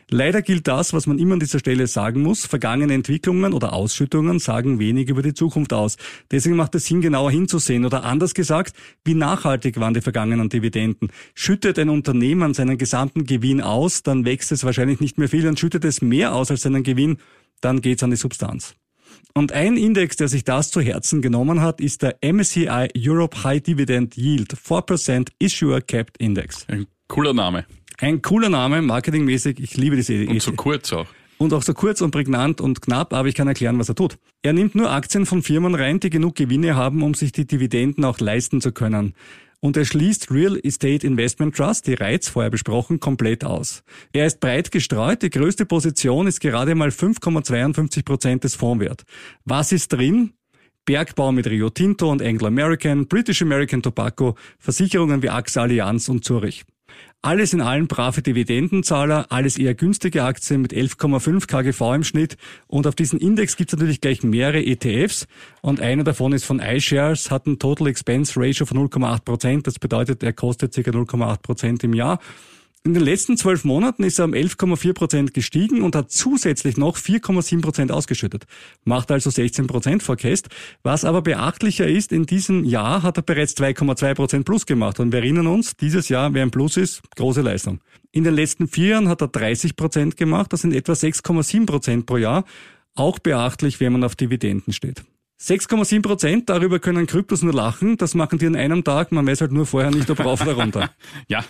Leider 0.09 0.41
gilt 0.41 0.67
das, 0.67 0.93
was 0.93 1.07
man 1.07 1.19
immer 1.19 1.33
an 1.33 1.39
dieser 1.39 1.59
Stelle 1.59 1.87
sagen 1.87 2.21
muss. 2.21 2.45
Vergangene 2.45 2.93
Entwicklungen 2.93 3.53
oder 3.53 3.73
Ausschüttungen 3.73 4.39
sagen 4.39 4.79
wenig 4.79 5.09
über 5.09 5.21
die 5.21 5.33
Zukunft 5.33 5.73
aus. 5.73 5.97
Deswegen 6.31 6.55
macht 6.55 6.75
es 6.75 6.85
Sinn, 6.85 7.01
genauer 7.01 7.31
hinzusehen. 7.31 7.85
Oder 7.85 8.03
anders 8.03 8.33
gesagt, 8.33 8.75
wie 9.05 9.13
nachhaltig 9.13 9.79
waren 9.79 9.93
die 9.93 10.01
vergangenen 10.01 10.49
Dividenden? 10.49 11.09
Schüttet 11.33 11.79
ein 11.79 11.89
Unternehmen 11.89 12.53
seinen 12.53 12.77
gesamten 12.77 13.25
Gewinn 13.25 13.61
aus, 13.61 14.03
dann 14.03 14.25
wächst 14.25 14.51
es 14.51 14.63
wahrscheinlich 14.63 14.99
nicht 14.99 15.17
mehr 15.17 15.29
viel. 15.29 15.47
Und 15.47 15.59
schüttet 15.59 15.85
es 15.85 16.01
mehr 16.01 16.33
aus 16.33 16.51
als 16.51 16.61
seinen 16.61 16.83
Gewinn, 16.83 17.17
dann 17.61 17.81
geht's 17.81 18.03
an 18.03 18.09
die 18.11 18.17
Substanz. 18.17 18.75
Und 19.33 19.53
ein 19.53 19.77
Index, 19.77 20.17
der 20.17 20.27
sich 20.27 20.43
das 20.43 20.71
zu 20.71 20.81
Herzen 20.81 21.21
genommen 21.21 21.61
hat, 21.61 21.79
ist 21.79 22.01
der 22.01 22.17
MSCI 22.21 22.89
Europe 22.97 23.43
High 23.43 23.61
Dividend 23.61 24.17
Yield 24.17 24.53
4% 24.53 25.29
Issuer 25.39 25.81
Capped 25.81 26.17
Index. 26.17 26.65
Ein 26.67 26.87
cooler 27.07 27.33
Name. 27.33 27.65
Ein 28.01 28.23
cooler 28.23 28.49
Name, 28.49 28.81
marketingmäßig. 28.81 29.59
Ich 29.59 29.77
liebe 29.77 29.95
diese 29.95 30.15
Idee. 30.15 30.27
Und 30.27 30.41
so 30.41 30.53
kurz 30.53 30.91
auch. 30.91 31.05
Und 31.37 31.53
auch 31.53 31.61
so 31.61 31.75
kurz 31.75 32.01
und 32.01 32.09
prägnant 32.09 32.59
und 32.59 32.81
knapp, 32.81 33.13
aber 33.13 33.27
ich 33.27 33.35
kann 33.35 33.47
erklären, 33.47 33.77
was 33.77 33.89
er 33.89 33.95
tut. 33.95 34.17
Er 34.41 34.53
nimmt 34.53 34.73
nur 34.73 34.89
Aktien 34.89 35.27
von 35.27 35.43
Firmen 35.43 35.75
rein, 35.75 35.99
die 35.99 36.09
genug 36.09 36.35
Gewinne 36.35 36.75
haben, 36.75 37.03
um 37.03 37.13
sich 37.13 37.31
die 37.31 37.45
Dividenden 37.45 38.03
auch 38.03 38.19
leisten 38.19 38.59
zu 38.59 38.71
können. 38.71 39.13
Und 39.59 39.77
er 39.77 39.85
schließt 39.85 40.31
Real 40.31 40.59
Estate 40.63 41.05
Investment 41.05 41.55
Trust, 41.55 41.85
die 41.85 41.93
Reiz 41.93 42.27
vorher 42.27 42.49
besprochen, 42.49 42.99
komplett 42.99 43.43
aus. 43.43 43.83
Er 44.13 44.25
ist 44.25 44.39
breit 44.39 44.71
gestreut, 44.71 45.21
die 45.21 45.29
größte 45.29 45.67
Position 45.67 46.25
ist 46.25 46.39
gerade 46.39 46.73
mal 46.73 46.89
5,52 46.89 48.03
Prozent 48.03 48.43
des 48.43 48.55
Fondswert. 48.55 49.03
Was 49.45 49.71
ist 49.71 49.93
drin? 49.93 50.33
Bergbau 50.85 51.31
mit 51.31 51.45
Rio 51.45 51.69
Tinto 51.69 52.11
und 52.11 52.23
Anglo 52.23 52.47
American, 52.47 53.07
British 53.07 53.43
American 53.43 53.83
Tobacco, 53.83 54.35
Versicherungen 54.57 55.21
wie 55.21 55.29
AXA 55.29 55.61
Allianz 55.61 56.09
und 56.09 56.25
Zurich. 56.25 56.65
Alles 57.23 57.53
in 57.53 57.61
allem 57.61 57.87
brave 57.87 58.23
Dividendenzahler, 58.23 59.27
alles 59.29 59.59
eher 59.59 59.75
günstige 59.75 60.23
Aktien 60.23 60.59
mit 60.59 60.73
11,5 60.73 61.45
KGV 61.45 61.93
im 61.93 62.03
Schnitt. 62.03 62.35
Und 62.65 62.87
auf 62.87 62.95
diesen 62.95 63.19
Index 63.19 63.57
gibt 63.57 63.71
es 63.71 63.77
natürlich 63.77 64.01
gleich 64.01 64.23
mehrere 64.23 64.65
ETFs. 64.65 65.27
Und 65.61 65.81
einer 65.81 66.03
davon 66.03 66.33
ist 66.33 66.45
von 66.45 66.59
iShares, 66.59 67.29
hat 67.29 67.45
ein 67.45 67.59
Total 67.59 67.85
Expense 67.85 68.33
Ratio 68.39 68.65
von 68.65 68.89
0,8 68.89 69.23
Prozent. 69.23 69.67
Das 69.67 69.77
bedeutet, 69.77 70.23
er 70.23 70.33
kostet 70.33 70.73
ca. 70.73 70.81
0,8 70.81 71.41
Prozent 71.43 71.83
im 71.83 71.93
Jahr. 71.93 72.19
In 72.83 72.95
den 72.95 73.03
letzten 73.03 73.37
zwölf 73.37 73.63
Monaten 73.63 74.03
ist 74.03 74.17
er 74.17 74.25
um 74.25 74.33
11,4 74.33 74.93
Prozent 74.93 75.33
gestiegen 75.35 75.83
und 75.83 75.95
hat 75.95 76.09
zusätzlich 76.09 76.77
noch 76.77 76.97
4,7 76.97 77.61
Prozent 77.61 77.91
ausgeschüttet. 77.91 78.47
Macht 78.85 79.11
also 79.11 79.29
16 79.29 79.67
Prozent 79.67 80.01
Forecast. 80.01 80.47
Was 80.81 81.05
aber 81.05 81.21
beachtlicher 81.21 81.87
ist, 81.87 82.11
in 82.11 82.25
diesem 82.25 82.63
Jahr 82.63 83.03
hat 83.03 83.17
er 83.17 83.21
bereits 83.21 83.55
2,2 83.55 84.15
Prozent 84.15 84.45
Plus 84.45 84.65
gemacht. 84.65 84.99
Und 84.99 85.11
wir 85.11 85.19
erinnern 85.19 85.45
uns, 85.45 85.77
dieses 85.77 86.09
Jahr, 86.09 86.33
wer 86.33 86.41
ein 86.41 86.49
Plus 86.49 86.75
ist, 86.75 87.03
große 87.15 87.41
Leistung. 87.41 87.81
In 88.11 88.23
den 88.23 88.33
letzten 88.33 88.67
vier 88.67 88.87
Jahren 88.87 89.09
hat 89.09 89.21
er 89.21 89.27
30 89.27 89.75
Prozent 89.75 90.17
gemacht. 90.17 90.51
Das 90.51 90.61
sind 90.61 90.73
etwa 90.73 90.93
6,7 90.93 91.67
Prozent 91.67 92.07
pro 92.07 92.17
Jahr. 92.17 92.45
Auch 92.95 93.19
beachtlich, 93.19 93.79
wenn 93.79 93.93
man 93.93 94.03
auf 94.03 94.15
Dividenden 94.15 94.73
steht. 94.73 95.03
6,7 95.41 96.03
Prozent, 96.03 96.49
darüber 96.49 96.77
können 96.77 97.07
Kryptos 97.07 97.41
nur 97.41 97.53
lachen. 97.53 97.97
Das 97.97 98.13
machen 98.13 98.37
die 98.37 98.45
an 98.45 98.55
einem 98.55 98.83
Tag. 98.83 99.11
Man 99.11 99.25
weiß 99.25 99.41
halt 99.41 99.51
nur 99.51 99.65
vorher 99.65 99.89
nicht, 99.89 100.07
ob 100.11 100.23
rauf 100.23 100.41
oder 100.41 100.53
runter. 100.53 100.91
ja, 101.27 101.43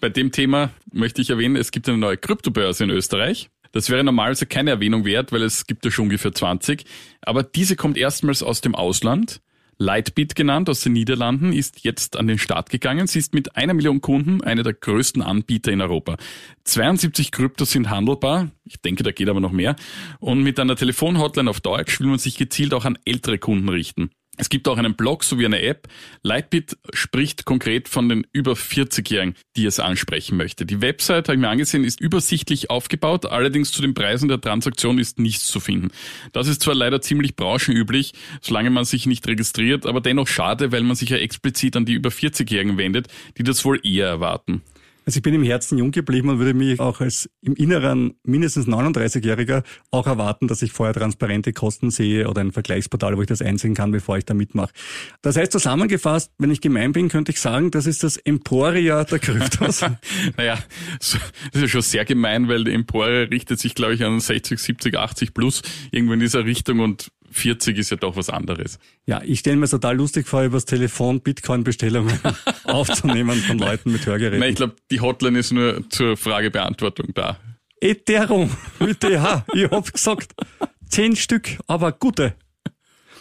bei 0.00 0.08
dem 0.08 0.32
Thema 0.32 0.70
möchte 0.92 1.22
ich 1.22 1.30
erwähnen, 1.30 1.54
es 1.54 1.70
gibt 1.70 1.88
eine 1.88 1.96
neue 1.96 2.16
Kryptobörse 2.16 2.82
in 2.82 2.90
Österreich. 2.90 3.48
Das 3.70 3.88
wäre 3.88 4.02
normalerweise 4.02 4.46
keine 4.46 4.70
Erwähnung 4.70 5.04
wert, 5.04 5.30
weil 5.30 5.42
es 5.42 5.68
gibt 5.68 5.84
ja 5.84 5.92
schon 5.92 6.06
ungefähr 6.06 6.32
20. 6.32 6.84
Aber 7.20 7.44
diese 7.44 7.76
kommt 7.76 7.96
erstmals 7.96 8.42
aus 8.42 8.62
dem 8.62 8.74
Ausland. 8.74 9.40
Lightbit 9.82 10.34
genannt 10.34 10.68
aus 10.68 10.80
den 10.82 10.92
Niederlanden, 10.92 11.54
ist 11.54 11.84
jetzt 11.84 12.18
an 12.18 12.26
den 12.26 12.36
Start 12.36 12.68
gegangen. 12.68 13.06
Sie 13.06 13.18
ist 13.18 13.32
mit 13.32 13.56
einer 13.56 13.72
Million 13.72 14.02
Kunden 14.02 14.44
einer 14.44 14.62
der 14.62 14.74
größten 14.74 15.22
Anbieter 15.22 15.72
in 15.72 15.80
Europa. 15.80 16.18
72 16.64 17.32
Kryptos 17.32 17.70
sind 17.70 17.88
handelbar. 17.88 18.50
Ich 18.64 18.82
denke, 18.82 19.04
da 19.04 19.10
geht 19.10 19.30
aber 19.30 19.40
noch 19.40 19.52
mehr. 19.52 19.76
Und 20.18 20.42
mit 20.42 20.60
einer 20.60 20.76
Telefonhotline 20.76 21.48
auf 21.48 21.62
Deutsch 21.62 21.98
will 21.98 22.08
man 22.08 22.18
sich 22.18 22.36
gezielt 22.36 22.74
auch 22.74 22.84
an 22.84 22.98
ältere 23.06 23.38
Kunden 23.38 23.70
richten. 23.70 24.10
Es 24.40 24.48
gibt 24.48 24.66
auch 24.68 24.78
einen 24.78 24.94
Blog 24.94 25.22
sowie 25.22 25.44
eine 25.44 25.60
App. 25.60 25.86
Lightbit 26.22 26.78
spricht 26.94 27.44
konkret 27.44 27.90
von 27.90 28.08
den 28.08 28.26
über 28.32 28.52
40-Jährigen, 28.52 29.34
die 29.54 29.66
es 29.66 29.78
ansprechen 29.78 30.38
möchte. 30.38 30.64
Die 30.64 30.80
Website, 30.80 31.28
habe 31.28 31.34
ich 31.34 31.40
mir 31.40 31.50
angesehen, 31.50 31.84
ist 31.84 32.00
übersichtlich 32.00 32.70
aufgebaut, 32.70 33.26
allerdings 33.26 33.70
zu 33.70 33.82
den 33.82 33.92
Preisen 33.92 34.30
der 34.30 34.40
Transaktion 34.40 34.98
ist 34.98 35.18
nichts 35.18 35.46
zu 35.46 35.60
finden. 35.60 35.90
Das 36.32 36.48
ist 36.48 36.62
zwar 36.62 36.74
leider 36.74 37.02
ziemlich 37.02 37.36
branchenüblich, 37.36 38.14
solange 38.40 38.70
man 38.70 38.86
sich 38.86 39.04
nicht 39.04 39.28
registriert, 39.28 39.84
aber 39.84 40.00
dennoch 40.00 40.26
schade, 40.26 40.72
weil 40.72 40.84
man 40.84 40.96
sich 40.96 41.10
ja 41.10 41.18
explizit 41.18 41.76
an 41.76 41.84
die 41.84 41.92
über 41.92 42.08
40-Jährigen 42.08 42.78
wendet, 42.78 43.08
die 43.36 43.42
das 43.42 43.62
wohl 43.66 43.78
eher 43.86 44.06
erwarten. 44.06 44.62
Also 45.10 45.18
ich 45.18 45.22
bin 45.24 45.34
im 45.34 45.42
Herzen 45.42 45.76
jung 45.76 45.90
geblieben 45.90 46.28
und 46.28 46.38
würde 46.38 46.54
mich 46.54 46.78
auch 46.78 47.00
als 47.00 47.28
im 47.42 47.56
Inneren 47.56 48.14
mindestens 48.22 48.68
39-Jähriger 48.68 49.64
auch 49.90 50.06
erwarten, 50.06 50.46
dass 50.46 50.62
ich 50.62 50.70
vorher 50.70 50.94
transparente 50.94 51.52
Kosten 51.52 51.90
sehe 51.90 52.28
oder 52.28 52.42
ein 52.42 52.52
Vergleichsportal, 52.52 53.16
wo 53.16 53.22
ich 53.22 53.26
das 53.26 53.42
einsehen 53.42 53.74
kann, 53.74 53.90
bevor 53.90 54.18
ich 54.18 54.24
da 54.24 54.34
mitmache. 54.34 54.70
Das 55.20 55.36
heißt 55.36 55.50
zusammengefasst, 55.50 56.30
wenn 56.38 56.52
ich 56.52 56.60
gemein 56.60 56.92
bin, 56.92 57.08
könnte 57.08 57.32
ich 57.32 57.40
sagen, 57.40 57.72
das 57.72 57.86
ist 57.86 58.04
das 58.04 58.18
Emporia 58.18 59.02
der 59.02 59.18
Kryptos. 59.18 59.80
naja, 60.36 60.60
das 61.00 61.18
ist 61.54 61.60
ja 61.60 61.66
schon 61.66 61.82
sehr 61.82 62.04
gemein, 62.04 62.46
weil 62.46 62.62
die 62.62 62.72
Emporia 62.72 63.24
richtet 63.24 63.58
sich, 63.58 63.74
glaube 63.74 63.94
ich, 63.94 64.04
an 64.04 64.20
60, 64.20 64.60
70, 64.60 64.96
80 64.96 65.34
plus, 65.34 65.62
irgendwo 65.90 66.14
in 66.14 66.20
dieser 66.20 66.44
Richtung 66.44 66.78
und 66.78 67.10
40 67.30 67.78
ist 67.78 67.90
ja 67.90 67.96
doch 67.96 68.16
was 68.16 68.28
anderes. 68.30 68.78
Ja, 69.06 69.22
ich 69.24 69.40
stelle 69.40 69.56
mir 69.56 69.68
total 69.68 69.96
lustig 69.96 70.26
vor, 70.26 70.42
übers 70.42 70.64
Telefon 70.64 71.20
Bitcoin-Bestellungen 71.20 72.18
aufzunehmen 72.64 73.38
von 73.40 73.58
Leuten 73.58 73.92
mit 73.92 74.04
Hörgeräten. 74.06 74.40
Nein, 74.40 74.50
ich 74.50 74.56
glaube, 74.56 74.76
die 74.90 75.00
Hotline 75.00 75.38
ist 75.38 75.52
nur 75.52 75.88
zur 75.90 76.16
Fragebeantwortung 76.16 77.08
da. 77.14 77.38
Ethereum 77.80 78.50
mit 78.78 79.00
TH. 79.00 79.44
Ich 79.54 79.70
hab 79.70 79.92
gesagt, 79.92 80.32
zehn 80.88 81.16
Stück, 81.16 81.58
aber 81.66 81.92
gute. 81.92 82.34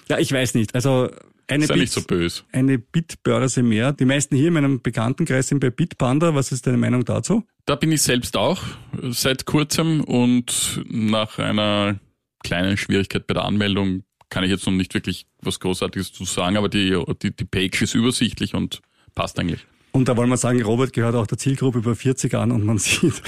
Ja, 0.10 0.18
ich 0.18 0.32
weiß 0.32 0.56
nicht. 0.56 0.76
Also 0.76 1.10
eine, 1.48 1.66
Sei 1.66 1.76
Bit, 1.76 1.82
nicht 1.82 1.94
so 1.94 2.02
böse. 2.02 2.44
eine 2.52 2.78
Bitbörse 2.78 3.64
mehr. 3.64 3.94
Die 3.94 4.06
meisten 4.06 4.36
hier 4.36 4.48
in 4.50 4.54
meinem 4.54 4.82
Bekanntenkreis 4.82 5.48
sind 5.48 5.60
bei 5.60 5.70
Bitpanda. 5.70 6.36
Was 6.36 6.52
ist 6.52 6.68
deine 6.68 6.78
Meinung 6.78 7.06
dazu? 7.06 7.44
Da 7.66 7.76
bin 7.76 7.92
ich 7.92 8.02
selbst 8.02 8.38
auch 8.38 8.62
seit 9.10 9.46
kurzem 9.46 10.04
und 10.04 10.82
nach 10.90 11.40
einer 11.40 12.00
kleinen 12.44 12.78
Schwierigkeit 12.78 13.28
bei 13.28 13.34
der 13.34 13.46
Anmeldung 13.46 14.04
kann 14.30 14.44
ich 14.44 14.52
jetzt 14.52 14.66
noch 14.66 14.74
nicht 14.74 14.94
wirklich 14.94 15.26
was 15.42 15.60
Großartiges 15.60 16.14
zu 16.14 16.26
sagen, 16.26 16.58
aber 16.58 16.70
die, 16.70 16.98
die, 17.22 17.36
die 17.36 17.46
Page 17.46 17.82
ist 17.82 17.96
übersichtlich 17.96 18.54
und 18.54 18.82
passt 19.16 19.40
eigentlich. 19.40 19.66
Und 19.92 20.08
da 20.08 20.16
wollen 20.16 20.30
wir 20.30 20.38
sagen, 20.38 20.62
Robert 20.62 20.94
gehört 20.94 21.16
auch 21.16 21.26
der 21.26 21.40
Zielgruppe 21.40 21.80
über 21.80 21.96
40 21.96 22.36
an 22.36 22.52
und 22.52 22.64
man 22.64 22.78
sieht, 22.78 23.22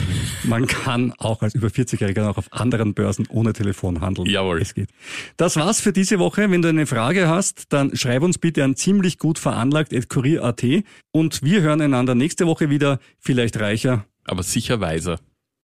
man 0.44 0.68
kann 0.68 1.12
auch 1.18 1.42
als 1.42 1.56
über 1.56 1.70
40-Jähriger 1.70 2.30
auch 2.30 2.38
auf 2.38 2.54
anderen 2.54 2.94
Börsen 2.94 3.28
ohne 3.30 3.54
Telefon 3.54 4.02
handeln. 4.02 4.30
Jawohl. 4.30 4.62
Es 4.62 4.76
geht. 4.76 4.90
Das 5.38 5.56
war's 5.56 5.82
für 5.82 5.92
diese 5.92 6.20
Woche. 6.20 6.52
Wenn 6.52 6.62
du 6.62 6.70
eine 6.70 6.86
Frage 6.86 7.28
hast, 7.28 7.74
dann 7.74 7.96
schreib 7.96 8.22
uns 8.22 8.38
bitte 8.38 8.64
an 8.64 8.76
ziemlich 8.76 9.18
gut 9.18 9.40
veranlagt 9.40 9.92
kurier.at 10.10 10.64
und 11.12 11.42
wir 11.42 11.62
hören 11.62 11.82
einander 11.82 12.14
nächste 12.14 12.46
Woche 12.46 12.70
wieder, 12.70 13.00
vielleicht 13.20 13.60
reicher. 13.60 14.06
Aber 14.26 14.44
sicher 14.44 14.80
weiser. 14.80 15.20